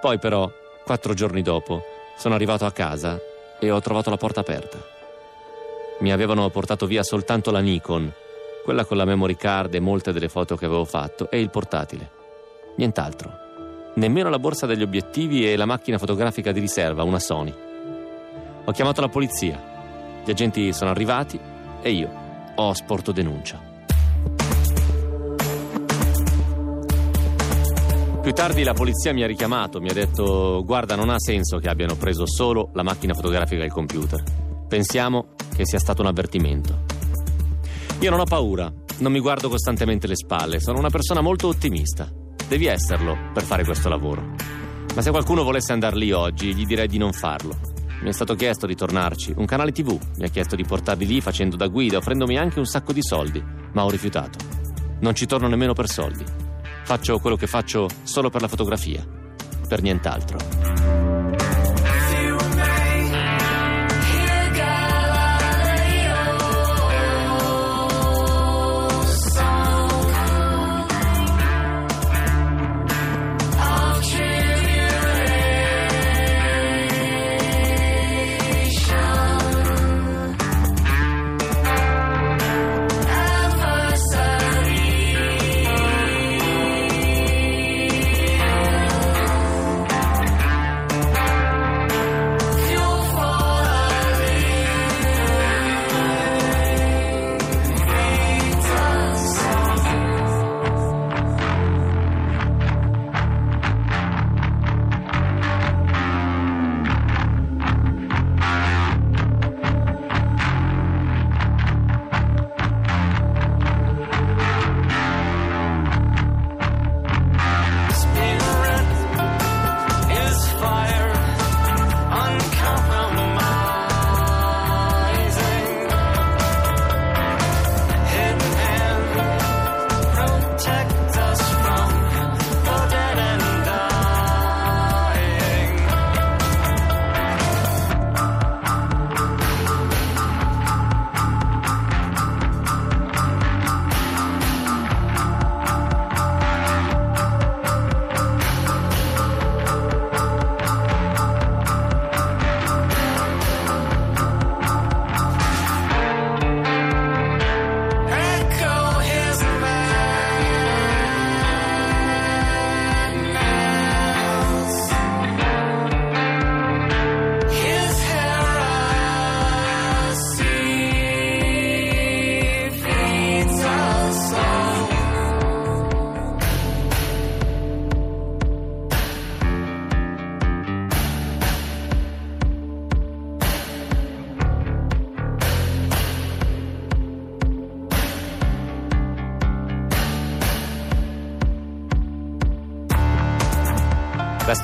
[0.00, 0.50] Poi però,
[0.84, 1.82] quattro giorni dopo,
[2.16, 3.16] sono arrivato a casa
[3.60, 4.95] e ho trovato la porta aperta.
[5.98, 8.12] Mi avevano portato via soltanto la Nikon,
[8.64, 12.10] quella con la memory card e molte delle foto che avevo fatto, e il portatile.
[12.76, 13.44] Nient'altro.
[13.94, 17.54] Nemmeno la borsa degli obiettivi e la macchina fotografica di riserva, una Sony.
[18.64, 20.20] Ho chiamato la polizia.
[20.22, 21.40] Gli agenti sono arrivati
[21.80, 22.10] e io
[22.56, 23.58] ho sporto denuncia.
[28.20, 31.68] Più tardi la polizia mi ha richiamato, mi ha detto guarda non ha senso che
[31.68, 34.45] abbiano preso solo la macchina fotografica e il computer.
[34.68, 36.84] Pensiamo che sia stato un avvertimento.
[38.00, 42.10] Io non ho paura, non mi guardo costantemente le spalle, sono una persona molto ottimista.
[42.48, 44.34] Devi esserlo per fare questo lavoro.
[44.94, 47.58] Ma se qualcuno volesse andare lì oggi, gli direi di non farlo.
[48.02, 49.34] Mi è stato chiesto di tornarci.
[49.36, 52.66] Un canale TV mi ha chiesto di portarli lì facendo da guida, offrendomi anche un
[52.66, 54.38] sacco di soldi, ma ho rifiutato.
[55.00, 56.24] Non ci torno nemmeno per soldi.
[56.84, 59.06] Faccio quello che faccio solo per la fotografia,
[59.68, 60.85] per nient'altro.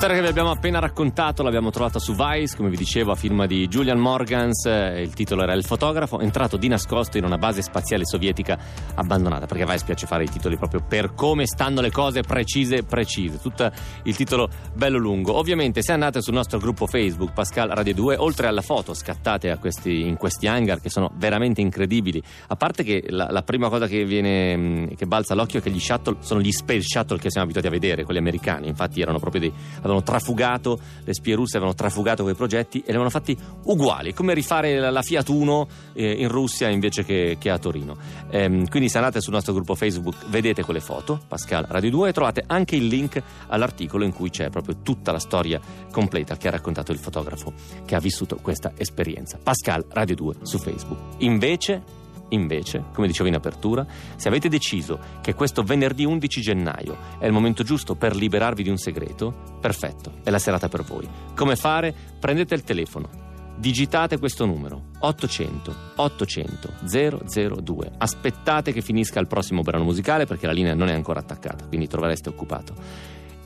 [0.03, 3.45] Storia che vi abbiamo appena raccontato l'abbiamo trovata su Vice, come vi dicevo, a firma
[3.45, 4.65] di Julian Morgans.
[4.65, 8.59] eh, Il titolo era Il fotografo, entrato di nascosto in una base spaziale sovietica
[8.95, 9.45] abbandonata.
[9.45, 13.39] Perché Vice piace fare i titoli proprio per come stanno le cose, precise, precise.
[13.39, 13.71] Tutto
[14.03, 15.37] il titolo bello lungo.
[15.37, 20.01] Ovviamente, se andate sul nostro gruppo Facebook, Pascal Radio 2, oltre alla foto scattate questi-
[20.05, 24.03] in questi hangar che sono veramente incredibili, a parte che la, la prima cosa che
[24.03, 27.45] viene mh, che balza all'occhio è che gli shuttle sono gli space shuttle che siamo
[27.45, 28.67] abituati a vedere, quelli americani.
[28.67, 29.53] Infatti erano proprio dei
[29.93, 34.33] avevano trafugato, le spie russe avevano trafugato quei progetti e li avevano fatti uguali, come
[34.33, 37.97] rifare la, la Fiat Uno eh, in Russia invece che, che a Torino.
[38.29, 42.13] Ehm, quindi se andate sul nostro gruppo Facebook vedete quelle foto, Pascal Radio 2, e
[42.13, 45.59] trovate anche il link all'articolo in cui c'è proprio tutta la storia
[45.91, 47.53] completa che ha raccontato il fotografo
[47.85, 49.37] che ha vissuto questa esperienza.
[49.41, 50.99] Pascal Radio 2 su Facebook.
[51.19, 57.25] Invece Invece, come dicevo in apertura, se avete deciso che questo venerdì 11 gennaio è
[57.25, 61.07] il momento giusto per liberarvi di un segreto, perfetto, è la serata per voi.
[61.35, 61.93] Come fare?
[62.19, 63.09] Prendete il telefono,
[63.57, 67.91] digitate questo numero 800 800 002.
[67.97, 71.87] Aspettate che finisca il prossimo brano musicale perché la linea non è ancora attaccata, quindi
[71.87, 72.73] trovereste occupato.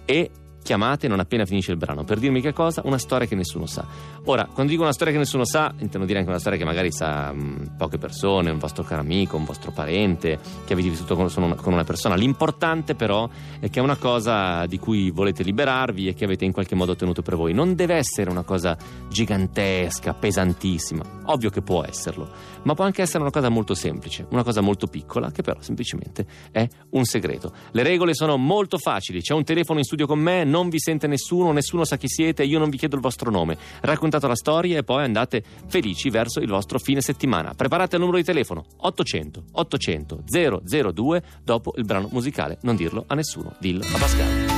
[0.06, 0.32] E
[0.68, 2.82] chiamate non appena finisce il brano per dirmi che cosa?
[2.84, 3.86] Una storia che nessuno sa.
[4.26, 6.92] Ora, quando dico una storia che nessuno sa, intendo dire anche una storia che magari
[6.92, 11.32] sa mh, poche persone, un vostro caro amico, un vostro parente, che avete vissuto con,
[11.38, 12.16] una, con una persona.
[12.16, 13.30] L'importante però
[13.62, 16.98] è che è una cosa di cui volete liberarvi e che avete in qualche modo
[16.98, 17.54] tenuto per voi.
[17.54, 21.04] Non deve essere una cosa gigantesca, pesantissima.
[21.28, 22.30] Ovvio che può esserlo,
[22.64, 26.26] ma può anche essere una cosa molto semplice, una cosa molto piccola che però semplicemente
[26.52, 27.54] è un segreto.
[27.72, 29.22] Le regole sono molto facili.
[29.22, 32.44] C'è un telefono in studio con me, non vi sente nessuno, nessuno sa chi siete,
[32.44, 33.58] io non vi chiedo il vostro nome.
[33.82, 37.54] Raccontate la storia e poi andate felici verso il vostro fine settimana.
[37.54, 42.58] Preparate il numero di telefono 800 800 002 dopo il brano musicale.
[42.62, 44.56] Non dirlo a nessuno, dillo a Pascal.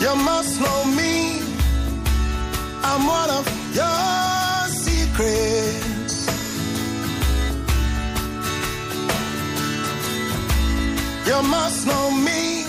[0.00, 1.40] You must know me.
[2.82, 4.07] I'm one of your
[11.28, 12.64] You must know me.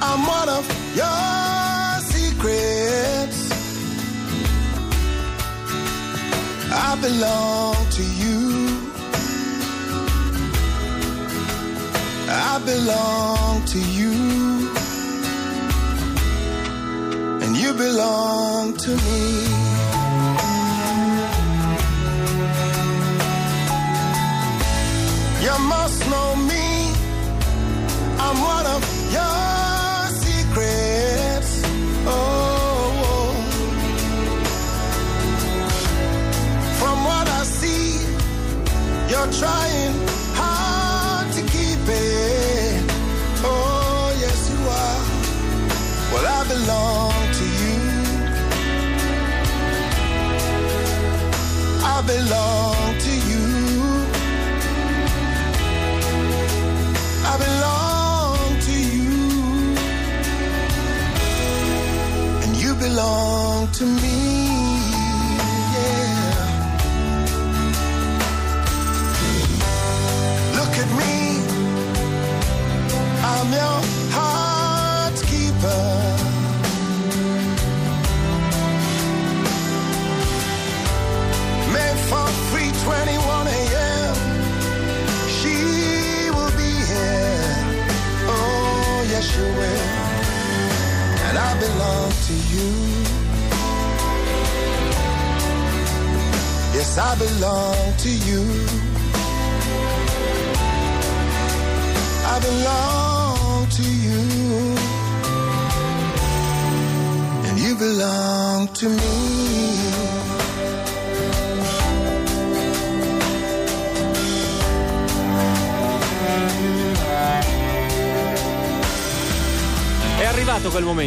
[0.00, 0.64] I'm one of
[1.00, 3.40] your secrets.
[6.70, 8.40] I belong to you.
[12.28, 14.36] I belong to you.
[17.42, 19.22] and you belong to me.
[25.42, 26.75] You must know me.
[28.28, 28.82] I'm one of
[29.16, 31.62] your secrets.
[32.06, 33.34] Oh, oh,
[36.80, 38.00] from what I see,
[39.10, 39.94] you're trying
[40.40, 42.82] hard to keep it.
[43.44, 45.02] Oh, yes, you are.
[46.12, 47.78] Well, I belong to you.
[51.94, 52.75] I belong
[62.96, 64.35] belong to me.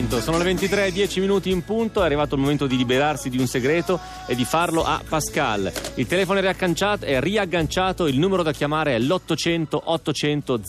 [0.10, 3.30] Momento, sono le 23 e 10 minuti in punto, è arrivato il momento di liberarsi
[3.30, 5.72] di un segreto e di farlo a Pascal.
[5.95, 6.55] Il telefono è
[6.99, 10.62] è riagganciato il numero da chiamare è l'800 800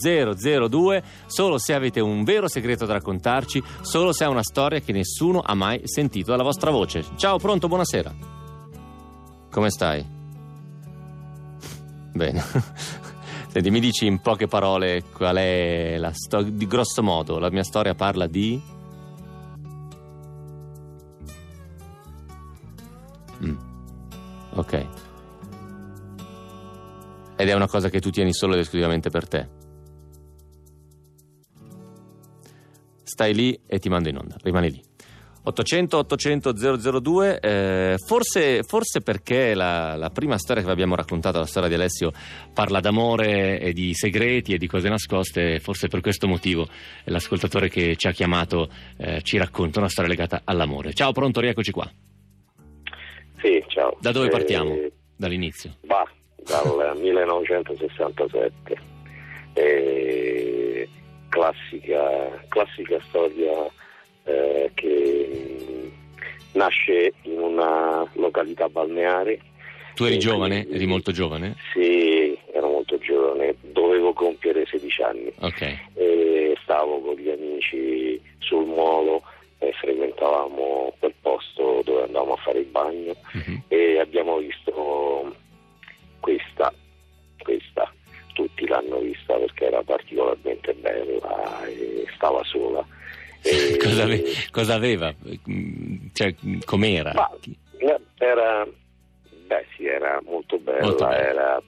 [0.69, 4.91] 002, solo se avete un vero segreto da raccontarci, solo se è una storia che
[4.91, 7.03] nessuno ha mai sentito dalla vostra voce.
[7.15, 8.13] Ciao, pronto, buonasera.
[9.49, 10.05] Come stai?
[12.13, 12.43] Bene.
[13.49, 17.63] Senti, mi dici in poche parole qual è la storia, di grosso modo, la mia
[17.63, 18.79] storia parla di...
[23.45, 23.57] Mm.
[24.53, 24.87] Ok.
[27.35, 29.49] Ed è una cosa che tu tieni solo ed esclusivamente per te.
[33.03, 34.83] Stai lì e ti mando in onda, rimani lì.
[35.43, 36.53] 800 800
[37.01, 41.67] 002 eh, forse, forse, perché la, la, prima storia che vi abbiamo raccontato la storia
[41.67, 42.11] di Alessio
[42.53, 46.67] parla d'amore e di segreti e di cose nascoste forse per questo motivo
[47.05, 51.71] l'ascoltatore che ci ha chiamato eh, ci racconta una storia legata all'amore ciao pronto rieccoci
[51.71, 51.91] qua
[53.41, 53.97] sì, ciao.
[53.99, 54.77] Da dove Eh, partiamo?
[55.15, 55.75] Dall'inizio.
[55.81, 56.07] Bah,
[56.45, 58.89] dal 1967.
[59.53, 60.87] Eh,
[61.29, 63.69] classica, classica storia
[64.23, 65.29] eh, che
[65.67, 69.39] mh, nasce in una località balneare.
[69.95, 70.65] Tu eri giovane?
[70.71, 71.55] Eri molto giovane?
[71.73, 75.33] Sì, ero molto giovane, dovevo compiere 16 anni.
[75.39, 75.61] Ok.
[75.95, 79.21] e stavo con gli amici sul molo
[79.63, 83.61] e frequentavamo quel posto dove andavamo a fare il bagno Mhm.
[83.67, 85.35] e abbiamo visto
[86.19, 86.73] questa,
[87.43, 87.93] questa,
[88.33, 92.83] tutti l'hanno vista perché era particolarmente bella e stava sola.
[93.43, 95.11] E- Cosa, ave- cosa aveva?
[96.13, 97.11] Cioè, com'era?
[97.15, 97.27] Ma,
[97.79, 98.67] eh, era,
[99.47, 101.27] beh sì, era molto bella, Molto bella.
[101.27, 101.63] era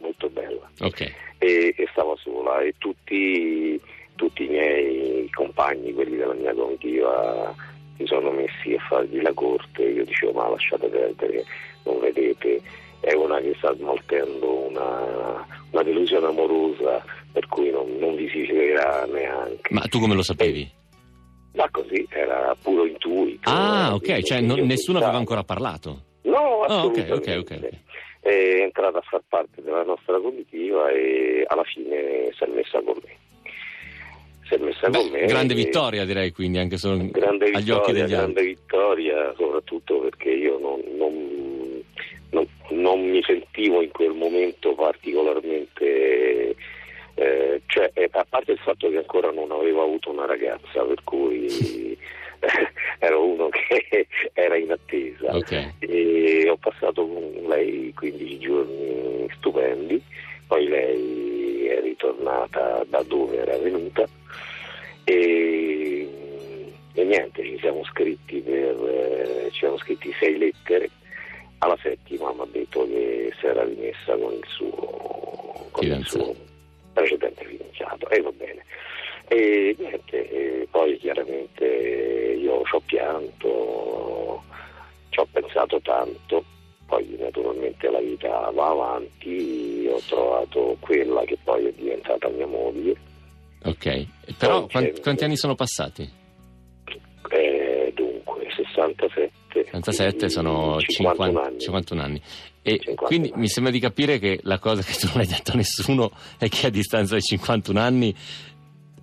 [0.00, 0.70] molto bella.
[0.80, 1.00] Ok.
[1.40, 3.78] e, e stava sola e tutti,
[4.18, 7.54] tutti i miei compagni, quelli della mia comitiva,
[7.96, 9.84] si sono messi a fargli la corte.
[9.84, 11.44] Io dicevo ma lasciate perdere,
[11.84, 12.60] non vedete,
[13.00, 17.02] è una che sta smaltendo una, una delusione amorosa
[17.32, 19.72] per cui non, non vi si crederà neanche.
[19.72, 20.68] Ma tu come lo sapevi?
[21.54, 23.48] Ma così era puro intuito.
[23.48, 26.02] Ah, ok, cioè io non- nessuno aveva ancora parlato.
[26.22, 27.12] No, ok, assolutamente.
[27.36, 27.70] ok, ok, ok.
[28.20, 32.94] È entrata a far parte della nostra comitiva e alla fine si è messa con
[33.04, 33.16] me.
[34.48, 35.26] Si è messa con Beh, me.
[35.26, 38.46] grande vittoria direi quindi anche solo Grande agli vittoria, occhi degli grande altri.
[38.46, 41.82] vittoria, soprattutto perché io non, non-
[42.30, 46.54] non- non mi sentivo in quel momento particolarmente,
[47.14, 51.02] eh, cioè, eh, a parte il fatto che ancora non avevo avuto una ragazza, per
[51.04, 51.46] cui
[53.00, 55.72] ero uno che era in attesa Ok.
[55.80, 60.00] e ho passato con lei 15 giorni stupendi,
[60.46, 64.06] poi lei è ritornata da dove era venuta
[65.08, 66.06] e,
[66.92, 70.90] e niente, ci siamo scritti per eh, ci siamo scritti sei lettere.
[71.58, 76.34] Alla settima mi ha detto che si era rimessa con il suo, con il suo
[76.92, 78.08] precedente fidanzato.
[78.10, 78.64] E va bene.
[79.28, 84.42] E niente, e poi chiaramente io ci ho pianto,
[85.08, 86.44] ci ho pensato tanto,
[86.86, 92.96] poi naturalmente la vita va avanti, ho trovato quella che poi è diventata mia moglie,
[93.64, 94.06] Ok.
[94.38, 96.08] Però Poi quan- c'è- quanti anni sono passati?
[97.30, 99.30] e dunque 67.
[99.70, 101.60] 67 sono quindi 50 51 anni.
[101.60, 102.22] 51 anni.
[102.62, 103.40] E 51 quindi anni.
[103.40, 106.48] mi sembra di capire che la cosa che tu non hai detto a nessuno è
[106.48, 108.14] che a distanza di 51 anni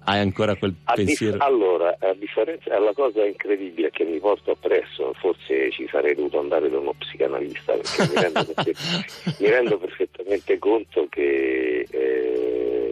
[0.08, 1.38] hai ancora quel A dif- pensiero.
[1.43, 6.70] allora, a differenza, la cosa incredibile che mi porto appresso, forse ci sarei dovuto andare
[6.70, 8.45] da uno psicanalista perché mi rendo,
[9.39, 12.84] mi rendo perfettamente conto che eh,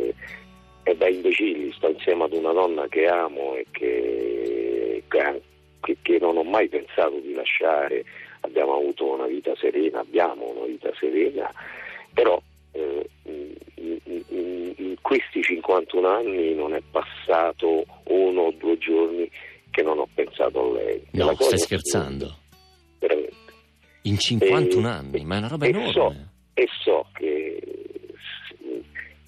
[0.84, 6.38] è da imbecilli, sto insieme ad una donna che amo e che, che- che non
[6.38, 8.04] ho mai pensato di lasciare,
[8.42, 11.52] abbiamo avuto una vita serena, abbiamo una vita serena,
[12.14, 13.56] però eh, in,
[14.08, 19.30] in- in questi 51 anni non è passato uno o due giorni
[19.72, 21.04] che non ho pensato a lei.
[21.12, 22.34] No, stai scherzando.
[23.00, 23.32] Veramente.
[24.04, 25.92] In 51 E- anni, ma è una roba e enorme.
[25.92, 26.16] so,
[26.54, 27.43] e so che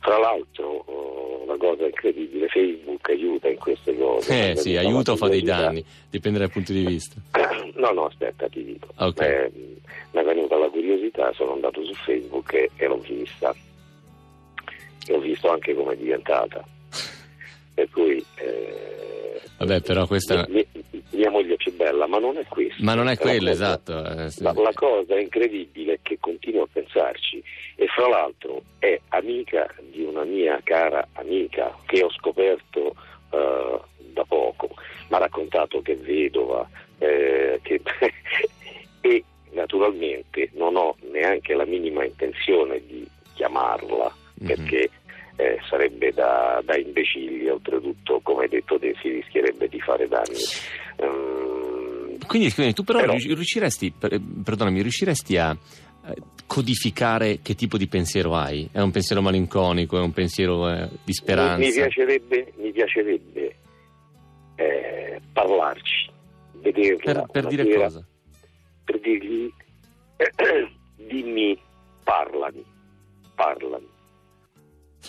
[0.06, 4.32] tra l'altro oh, la cosa incredibile, Facebook aiuta in queste cose.
[4.32, 7.16] Eh Mi sì, aiuta o fa dei danni, dipende dai punti di vista.
[7.76, 8.88] No, no, aspetta, ti dico.
[8.95, 9.20] Ok.
[9.20, 13.53] Eh, mi è venuta la curiosità, sono andato su Facebook e, e l'ho vista.
[15.08, 16.64] E ho visto anche come è diventata.
[17.76, 18.24] Per cui...
[18.36, 20.45] eh, Vabbè, però questa...
[20.47, 20.64] mia,
[21.16, 22.84] mia moglie è più bella, ma non è questo.
[22.84, 24.03] Ma non è quello, esatto.
[24.05, 24.43] eh, sì.
[24.43, 27.41] La, la cosa incredibile è che continuo a pensarci
[27.76, 32.95] e fra l'altro è amica di una mia cara amica che ho scoperto
[33.32, 33.80] eh,
[34.13, 34.70] da poco,
[35.09, 36.68] mi ha raccontato che è vedova
[36.99, 37.82] eh, che-
[39.01, 44.47] e naturalmente non ho neanche la minima intenzione di chiamarla Mhm.
[44.47, 44.89] perché
[45.38, 50.40] eh, sarebbe da, da imbecilli, oltretutto come hai detto te si rischierebbe di fare danni.
[50.98, 53.94] Ehm, Quindi, quindi tu però, Però- rius- riusciresti,
[54.44, 55.52] perdonami, riusciresti a
[56.08, 56.16] eh,
[56.48, 58.68] codificare che tipo di pensiero hai?
[58.72, 61.58] È un pensiero malinconico, è un pensiero eh, di speranza?
[61.58, 63.56] Mi, mi piacerebbe, mi piacerebbe
[64.56, 66.10] eh, parlarci,
[66.62, 66.98] vederla.
[67.14, 68.08] per, per dire sera, cosa?
[68.86, 69.52] Per dirgli,
[70.96, 71.60] dimmi,
[72.04, 72.64] parlami,
[73.36, 73.94] parlami.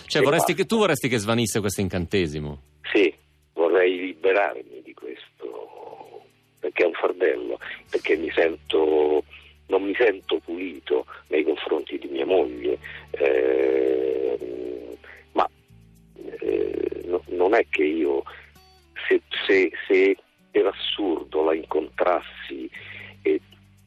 [0.07, 2.61] Cioè, vorresti che, tu vorresti che svanisse questo incantesimo?
[2.93, 3.13] Sì,
[3.55, 6.23] vorrei liberarmi di questo,
[6.61, 7.59] perché è un fardello,
[7.91, 9.25] perché mi sento,
[9.67, 12.79] non mi sento pulito nei confronti di mia moglie,
[13.11, 14.39] eh,
[15.33, 15.49] ma
[16.41, 18.23] eh, no- non è che io,
[19.09, 20.17] se, se- se
[20.51, 22.71] per assurdo la incontrassi,
[23.23, 23.41] e,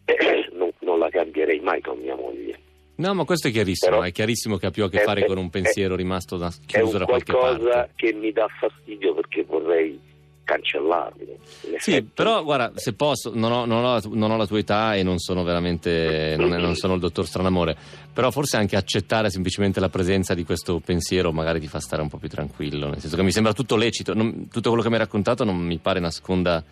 [0.53, 2.67] non, non la cambierei mai con mia moglie.
[2.99, 5.21] No, ma questo è chiarissimo, Però- è chiarissimo che ha più a che è- fare
[5.21, 7.91] è- con un pensiero rimasto da, È chiuso da qualche qualcosa parte.
[7.95, 9.99] che mi dà fastidio perché vorrei
[10.43, 11.37] cancellarlo.
[11.77, 14.95] Sì, però guarda, se posso, non ho, non ho la, non ho la tua età
[14.95, 17.77] e non sono veramente, non, è- non sono il dottor Stranamore,
[18.11, 22.09] però forse anche accettare semplicemente la presenza di questo pensiero magari ti fa stare un
[22.09, 25.01] po' più tranquillo, nel senso che mi sembra tutto lecito, tutto quello che mi hai
[25.01, 26.63] raccontato non mi pare nasconda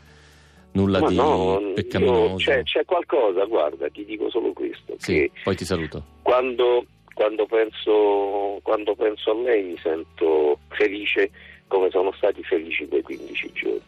[0.72, 2.36] nulla Ma di no, peccaminoso.
[2.38, 6.04] c'è, c'è qualcosa, guarda, ti dico solo questo, Sì, che poi ti saluto.
[6.22, 11.32] quando, quando penso, quando penso a lei mi sento felice
[11.68, 13.82] come sono stati felici quei 15 giorni.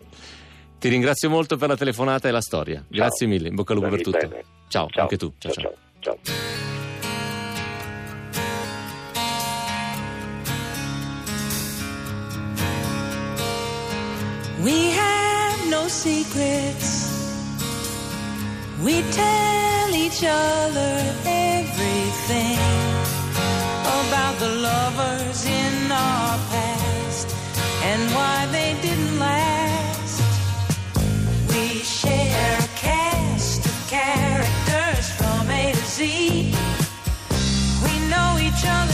[0.80, 2.84] Ti ringrazio molto per la telefonata e la storia.
[2.88, 4.28] Grazie mille, in bocca al lupo per tutto.
[4.28, 4.44] bene.
[4.70, 5.32] Ciao, Ciao, anche tu.
[5.38, 5.52] ciao.
[5.52, 5.74] ciao.
[6.00, 6.18] ciao.
[6.24, 6.34] ciao.
[14.64, 15.09] We have
[16.10, 16.91] secrets.
[18.86, 20.93] We tell each other
[21.53, 22.60] everything
[23.99, 27.28] about the lovers in our past
[27.89, 30.18] and why they didn't last.
[31.51, 31.66] We
[31.99, 35.99] share a cast of characters from A to Z.
[37.86, 38.89] We know each other's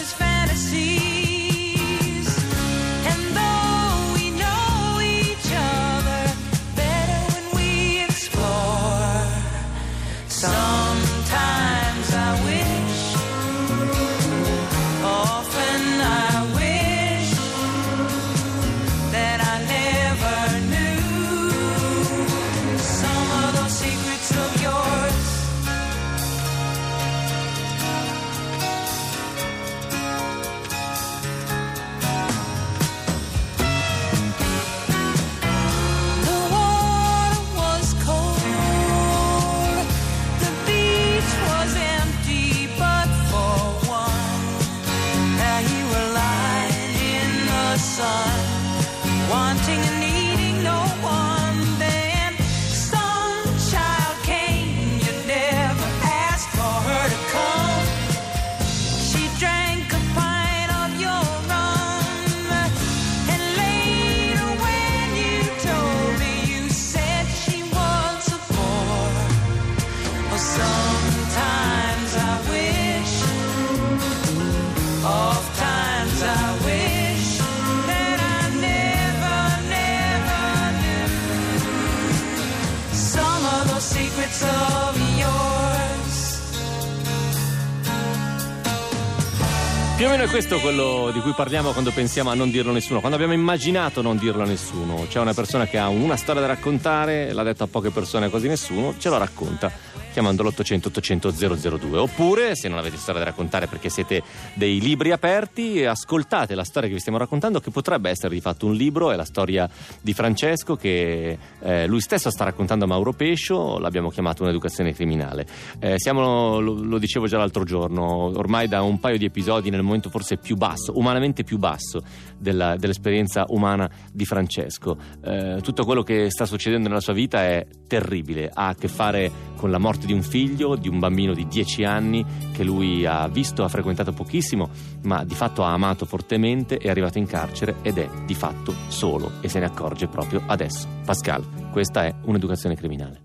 [90.25, 93.33] è questo quello di cui parliamo quando pensiamo a non dirlo a nessuno, quando abbiamo
[93.33, 95.05] immaginato non dirlo a nessuno.
[95.07, 98.47] C'è una persona che ha una storia da raccontare, l'ha detto a poche persone, quasi
[98.47, 101.31] nessuno, ce lo racconta chiamando l'800 800
[101.77, 101.97] 002.
[101.97, 106.87] Oppure, se non avete storia da raccontare perché siete dei libri aperti, ascoltate la storia
[106.87, 110.13] che vi stiamo raccontando, che potrebbe essere di fatto un libro, è la storia di
[110.13, 115.45] Francesco che eh, lui stesso sta raccontando a Mauro Pescio, l'abbiamo chiamato un'educazione criminale.
[115.79, 119.81] Eh, siamo, lo, lo dicevo già l'altro giorno, ormai da un paio di episodi nel
[119.81, 122.01] momento forse più basso, umanamente più basso
[122.37, 124.97] della- dell'esperienza umana di Francesco.
[125.23, 129.31] Eh, tutto quello che sta succedendo nella sua vita è terribile, ha a che fare
[129.55, 133.27] con la morte di un figlio, di un bambino di 10 anni che lui ha
[133.27, 134.69] visto, ha frequentato pochissimo,
[135.03, 139.33] ma di fatto ha amato fortemente, è arrivato in carcere ed è di fatto solo
[139.41, 140.87] e se ne accorge proprio adesso.
[141.05, 143.24] Pascal, questa è un'educazione criminale.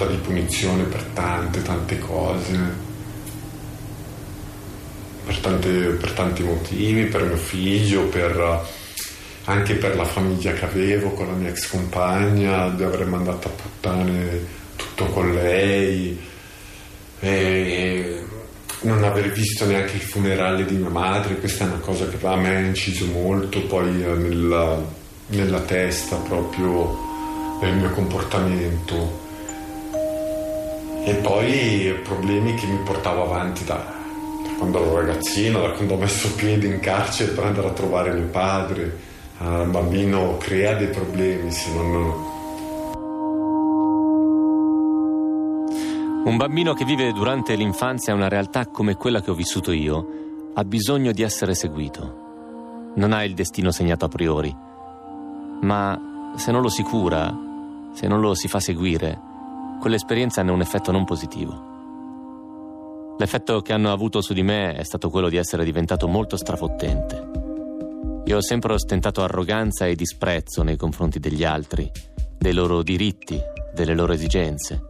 [0.00, 2.58] Sorta di punizione per tante, tante cose,
[5.26, 8.66] per, tante- per tanti motivi, per mio figlio, per,
[9.44, 13.50] anche per la famiglia che avevo con la mia ex compagna, di aver mandato a
[13.50, 14.46] puttane
[14.76, 16.18] tutto con lei,
[17.20, 18.24] e
[18.82, 22.36] non aver visto neanche il funerale di mia madre, questa è una cosa che a
[22.36, 24.82] me ha inciso molto poi eh, nella,
[25.26, 29.19] nella testa proprio del mio comportamento.
[31.04, 33.82] E poi problemi che mi portavo avanti da,
[34.58, 38.26] quando ero ragazzino, da quando ho messo piedi in carcere per andare a trovare mio
[38.26, 38.98] padre.
[39.38, 42.38] Ah, Un bambino crea dei problemi se non...
[46.22, 50.06] Un bambino che vive durante l'infanzia una realtà come quella che ho vissuto io
[50.52, 52.92] ha bisogno di essere seguito.
[52.96, 54.54] Non ha il destino segnato a priori,
[55.62, 57.34] ma se non lo si cura,
[57.92, 59.18] se non lo si fa seguire,
[59.80, 61.68] quell'esperienza ne ha un effetto non positivo.
[63.18, 67.28] L'effetto che hanno avuto su di me è stato quello di essere diventato molto strafottente.
[68.26, 71.90] Io ho sempre ostentato arroganza e disprezzo nei confronti degli altri,
[72.38, 73.40] dei loro diritti,
[73.74, 74.88] delle loro esigenze.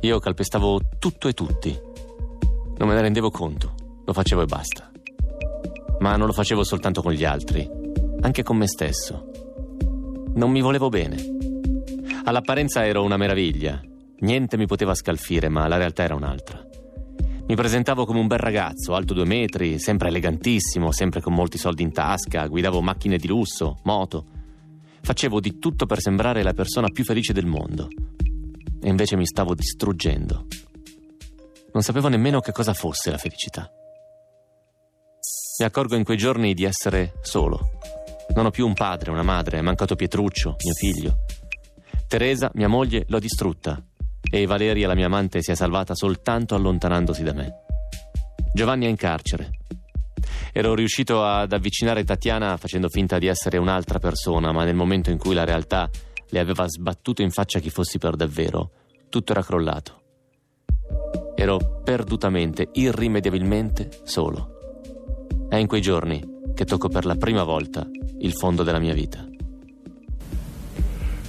[0.00, 1.80] Io calpestavo tutto e tutti.
[2.76, 3.74] Non me ne rendevo conto,
[4.04, 4.90] lo facevo e basta.
[6.00, 7.68] Ma non lo facevo soltanto con gli altri,
[8.20, 9.30] anche con me stesso.
[10.34, 11.16] Non mi volevo bene.
[12.24, 13.80] All'apparenza ero una meraviglia,
[14.20, 16.64] niente mi poteva scalfire, ma la realtà era un'altra.
[17.48, 21.84] Mi presentavo come un bel ragazzo, alto due metri, sempre elegantissimo, sempre con molti soldi
[21.84, 24.26] in tasca, guidavo macchine di lusso, moto.
[25.00, 27.88] Facevo di tutto per sembrare la persona più felice del mondo.
[28.80, 30.46] E invece mi stavo distruggendo.
[31.72, 33.70] Non sapevo nemmeno che cosa fosse la felicità.
[35.60, 37.70] Mi accorgo in quei giorni di essere solo.
[38.34, 41.18] Non ho più un padre, una madre, è mancato Pietruccio, mio figlio.
[42.08, 43.80] Teresa, mia moglie, l'ho distrutta
[44.30, 47.54] e Valeria, la mia amante, si è salvata soltanto allontanandosi da me.
[48.52, 49.50] Giovanni è in carcere.
[50.52, 55.18] Ero riuscito ad avvicinare Tatiana facendo finta di essere un'altra persona, ma nel momento in
[55.18, 55.88] cui la realtà
[56.28, 58.70] le aveva sbattuto in faccia chi fossi per davvero,
[59.08, 60.02] tutto era crollato.
[61.36, 64.54] Ero perdutamente, irrimediabilmente solo.
[65.48, 66.22] È in quei giorni
[66.54, 67.86] che tocco per la prima volta
[68.20, 69.24] il fondo della mia vita.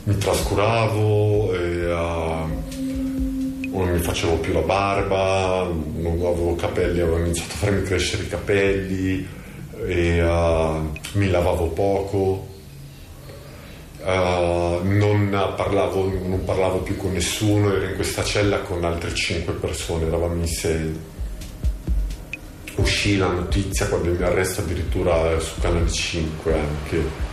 [0.08, 2.36] mi trascuravo e ah,
[3.86, 8.28] non mi facevo più la barba, non avevo capelli, avevo iniziato a farmi crescere i
[8.28, 9.28] capelli
[9.86, 10.82] e ah,
[11.13, 12.47] mi lavavo poco,
[14.03, 19.53] ah, non, parlavo, non parlavo più con nessuno, ero in questa cella con altre cinque
[19.53, 21.15] persone, eravamo in sei.
[22.75, 27.25] Uscì la notizia quando mi arresto addirittura su Canale 5 anche.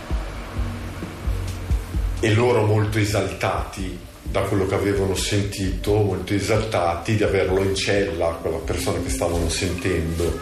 [2.19, 4.04] E loro molto esaltati
[4.35, 9.47] da quello che avevano sentito, molto esaltati di averlo in cella, quella persona che stavano
[9.47, 10.41] sentendo.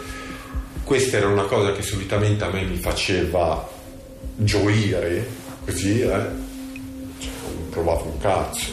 [0.82, 3.70] Questa era una cosa che solitamente a me mi faceva
[4.34, 5.24] gioire,
[5.64, 6.08] così, eh?
[6.08, 8.72] Cioè, non provavo un cazzo,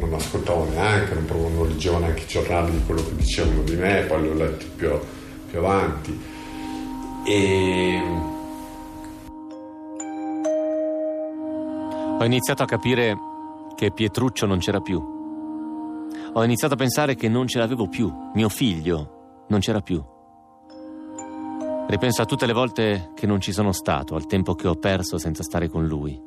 [0.00, 3.76] non, ascoltavo neanche, non, provavo, non leggevo neanche i giornali di quello che dicevano di
[3.76, 4.98] me, poi li ho letti più,
[5.48, 6.20] più avanti.
[7.24, 8.00] E
[12.18, 13.16] Ho iniziato a capire
[13.80, 15.02] che Pietruccio non c'era più.
[16.34, 18.12] Ho iniziato a pensare che non ce l'avevo più.
[18.34, 20.04] Mio figlio non c'era più.
[21.88, 25.16] Ripenso a tutte le volte che non ci sono stato, al tempo che ho perso
[25.16, 26.20] senza stare con lui.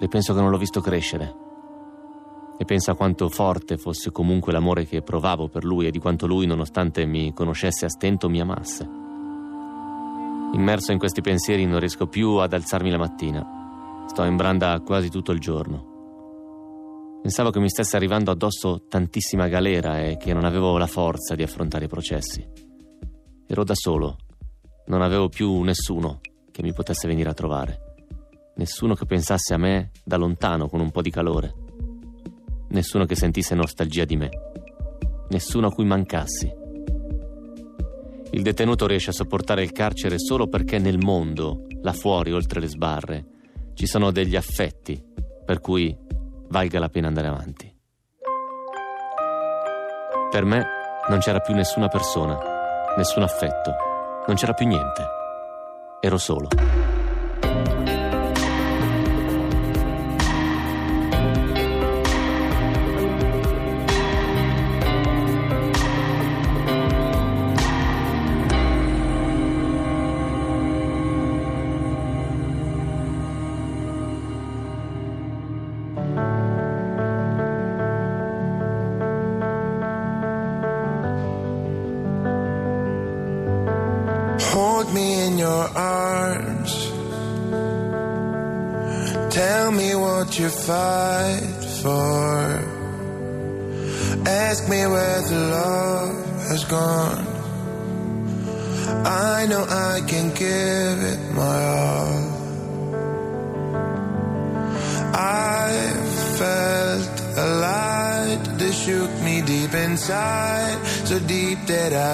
[0.00, 1.36] Ripenso che non l'ho visto crescere.
[2.58, 6.26] E penso a quanto forte fosse comunque l'amore che provavo per lui e di quanto
[6.26, 8.82] lui, nonostante mi conoscesse a stento, mi amasse.
[10.52, 14.04] Immerso in questi pensieri non riesco più ad alzarmi la mattina.
[14.06, 15.85] Sto in branda quasi tutto il giorno.
[17.26, 21.42] Pensavo che mi stesse arrivando addosso tantissima galera e che non avevo la forza di
[21.42, 22.48] affrontare i processi.
[23.48, 24.18] Ero da solo,
[24.86, 26.20] non avevo più nessuno
[26.52, 27.94] che mi potesse venire a trovare.
[28.54, 31.52] Nessuno che pensasse a me da lontano con un po' di calore.
[32.68, 34.30] Nessuno che sentisse nostalgia di me.
[35.30, 36.48] Nessuno a cui mancassi.
[38.30, 42.68] Il detenuto riesce a sopportare il carcere solo perché nel mondo, là fuori, oltre le
[42.68, 43.26] sbarre,
[43.74, 45.02] ci sono degli affetti
[45.44, 46.04] per cui
[46.48, 47.74] valga la pena andare avanti.
[50.30, 50.66] Per me
[51.08, 52.38] non c'era più nessuna persona,
[52.96, 53.74] nessun affetto,
[54.26, 55.06] non c'era più niente.
[56.00, 56.48] Ero solo.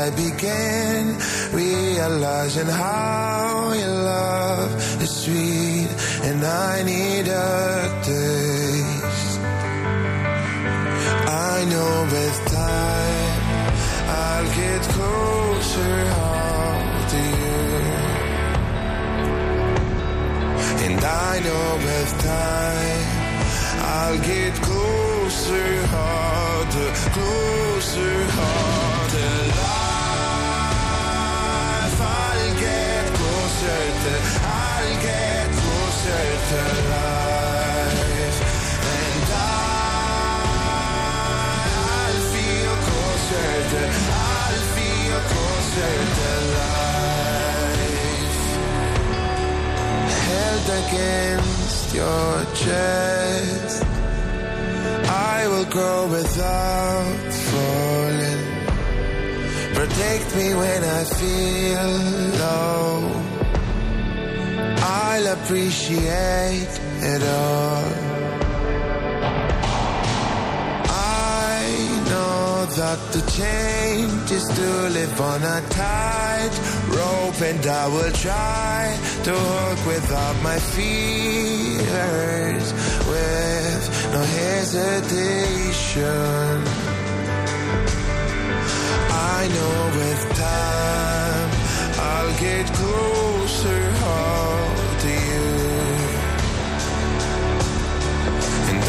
[0.02, 1.16] I began
[1.52, 5.90] realizing how your love is sweet,
[6.26, 9.38] and I need a taste.
[11.54, 13.42] I know with time
[14.26, 16.82] I'll get closer oh
[17.12, 17.62] to you.
[20.84, 21.00] And
[21.30, 23.04] I know with time
[23.98, 28.91] I'll get closer oh, harder, closer harder.
[50.92, 53.84] Against your chest,
[55.08, 58.42] I will grow without falling.
[59.74, 61.88] Protect me when I feel
[62.38, 63.21] low.
[65.14, 66.72] I'll appreciate
[67.12, 67.84] it all.
[70.88, 71.60] I
[72.08, 76.54] know that the change is to live on a tight
[76.96, 82.66] rope, and I will try to hook without my fears,
[83.12, 83.82] with
[84.14, 85.76] no hesitation.
[89.36, 91.50] I know with time
[92.00, 93.41] I'll get closer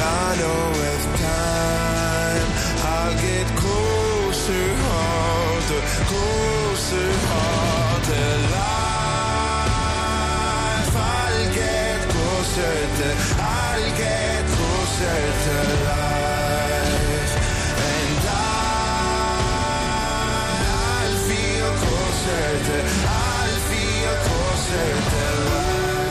[0.04, 2.50] I know with time
[2.94, 4.68] I'll get closer
[5.70, 5.78] to
[6.12, 7.12] closer
[8.08, 8.20] to
[8.56, 8.84] life.
[10.96, 11.84] I'll get.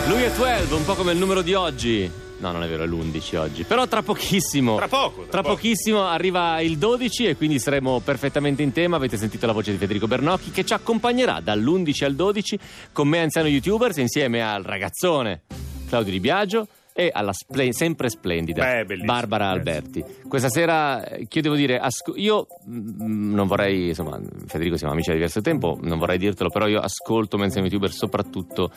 [0.09, 2.11] Lui è 12, un po' come il numero di oggi.
[2.43, 3.62] No, non è vero, è l'11 oggi.
[3.62, 4.74] Però tra pochissimo.
[4.76, 5.55] Tra poco, tra Tra poco.
[5.55, 8.97] pochissimo arriva il 12 e quindi saremo perfettamente in tema.
[8.97, 12.59] Avete sentito la voce di Federico Bernocchi che ci accompagnerà dall'11 al 12
[12.93, 15.43] con me anziano youtubers insieme al ragazzone
[15.88, 18.97] Claudio Di Biagio e alla sple- sempre splendida Beh.
[19.05, 20.05] Barbara Alberti.
[20.28, 24.93] Questa sera, eh, che io devo dire, asco- io mm, non vorrei, insomma, Federico siamo
[24.93, 28.70] amici da diverso tempo, non vorrei dirtelo, però io ascolto me anziano youtuber soprattutto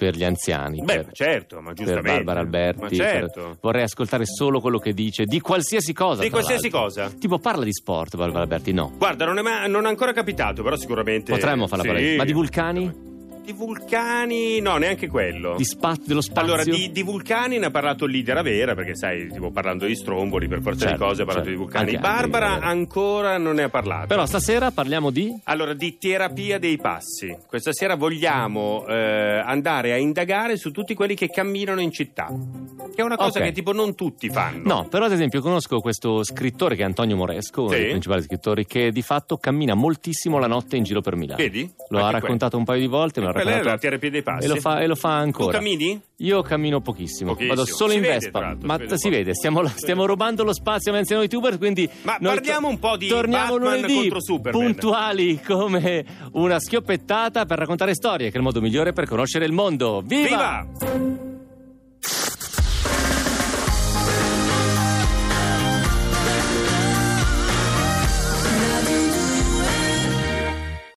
[0.00, 0.80] per gli anziani.
[0.82, 2.10] Beh, per- ma certo, ma per giustamente.
[2.10, 2.80] Barbara Alberti.
[2.80, 3.58] Ma per- certo.
[3.60, 6.22] vorrei ascoltare solo quello che dice di qualsiasi cosa.
[6.22, 6.80] Di qualsiasi l'altro.
[6.80, 7.10] cosa.
[7.18, 8.72] Tipo parla di sport, Barbara Alberti?
[8.72, 8.94] No.
[8.96, 11.32] Guarda, non è, mai- non è ancora capitato, però sicuramente.
[11.32, 11.90] Potremmo farla sì.
[11.90, 12.16] parlare.
[12.16, 13.08] Ma di vulcani?
[13.50, 15.56] Di vulcani, no, neanche quello.
[15.56, 16.42] Di spazio, dello spazio?
[16.52, 20.46] Allora, di, di vulcani ne ha parlato Lidera Vera, perché sai, tipo parlando di stromboli,
[20.46, 21.50] per forza Certo, di cose ha parlato certo.
[21.50, 21.94] di vulcani.
[21.96, 22.66] Anche- anche Barbara Vera.
[22.66, 24.06] ancora non ne ha parlato.
[24.06, 25.36] Però stasera parliamo di...
[25.44, 27.36] Allora, di terapia dei passi.
[27.46, 32.26] Questa sera vogliamo eh, andare a indagare su tutti quelli che camminano in città.
[32.26, 33.46] Che è una cosa Ok.
[33.46, 34.62] che tipo non tutti fanno.
[34.64, 37.78] No, però ad esempio conosco questo scrittore che è Antonio Moresco, uno Sì.
[37.78, 41.38] dei principali scrittori, che di fatto cammina moltissimo la notte in giro per Milano.
[41.42, 41.68] Vedi?
[41.88, 43.68] Lo ha Anche raccontato un paio di volte, me l'ha Quella è raccontato.
[43.68, 44.44] la terapia dei passi.
[44.44, 45.58] E lo fa, e lo fa Tu ancora.
[45.58, 46.00] cammini?
[46.16, 47.54] Io cammino pochissimo, Pochissimo.
[47.54, 50.52] vado solo Si in vede, Vespa, ma si vede si vede, stiamo, stiamo rubando lo
[50.52, 54.20] spazio a anziano youtuber, quindi Ma noi parliamo un po' di torniamo Batman lunedì contro
[54.22, 54.60] Superman.
[54.62, 59.52] puntuali come una schioppettata per raccontare storie, che è il modo migliore per conoscere il
[59.52, 60.02] mondo.
[60.04, 60.66] Viva!
[60.78, 61.28] Viva!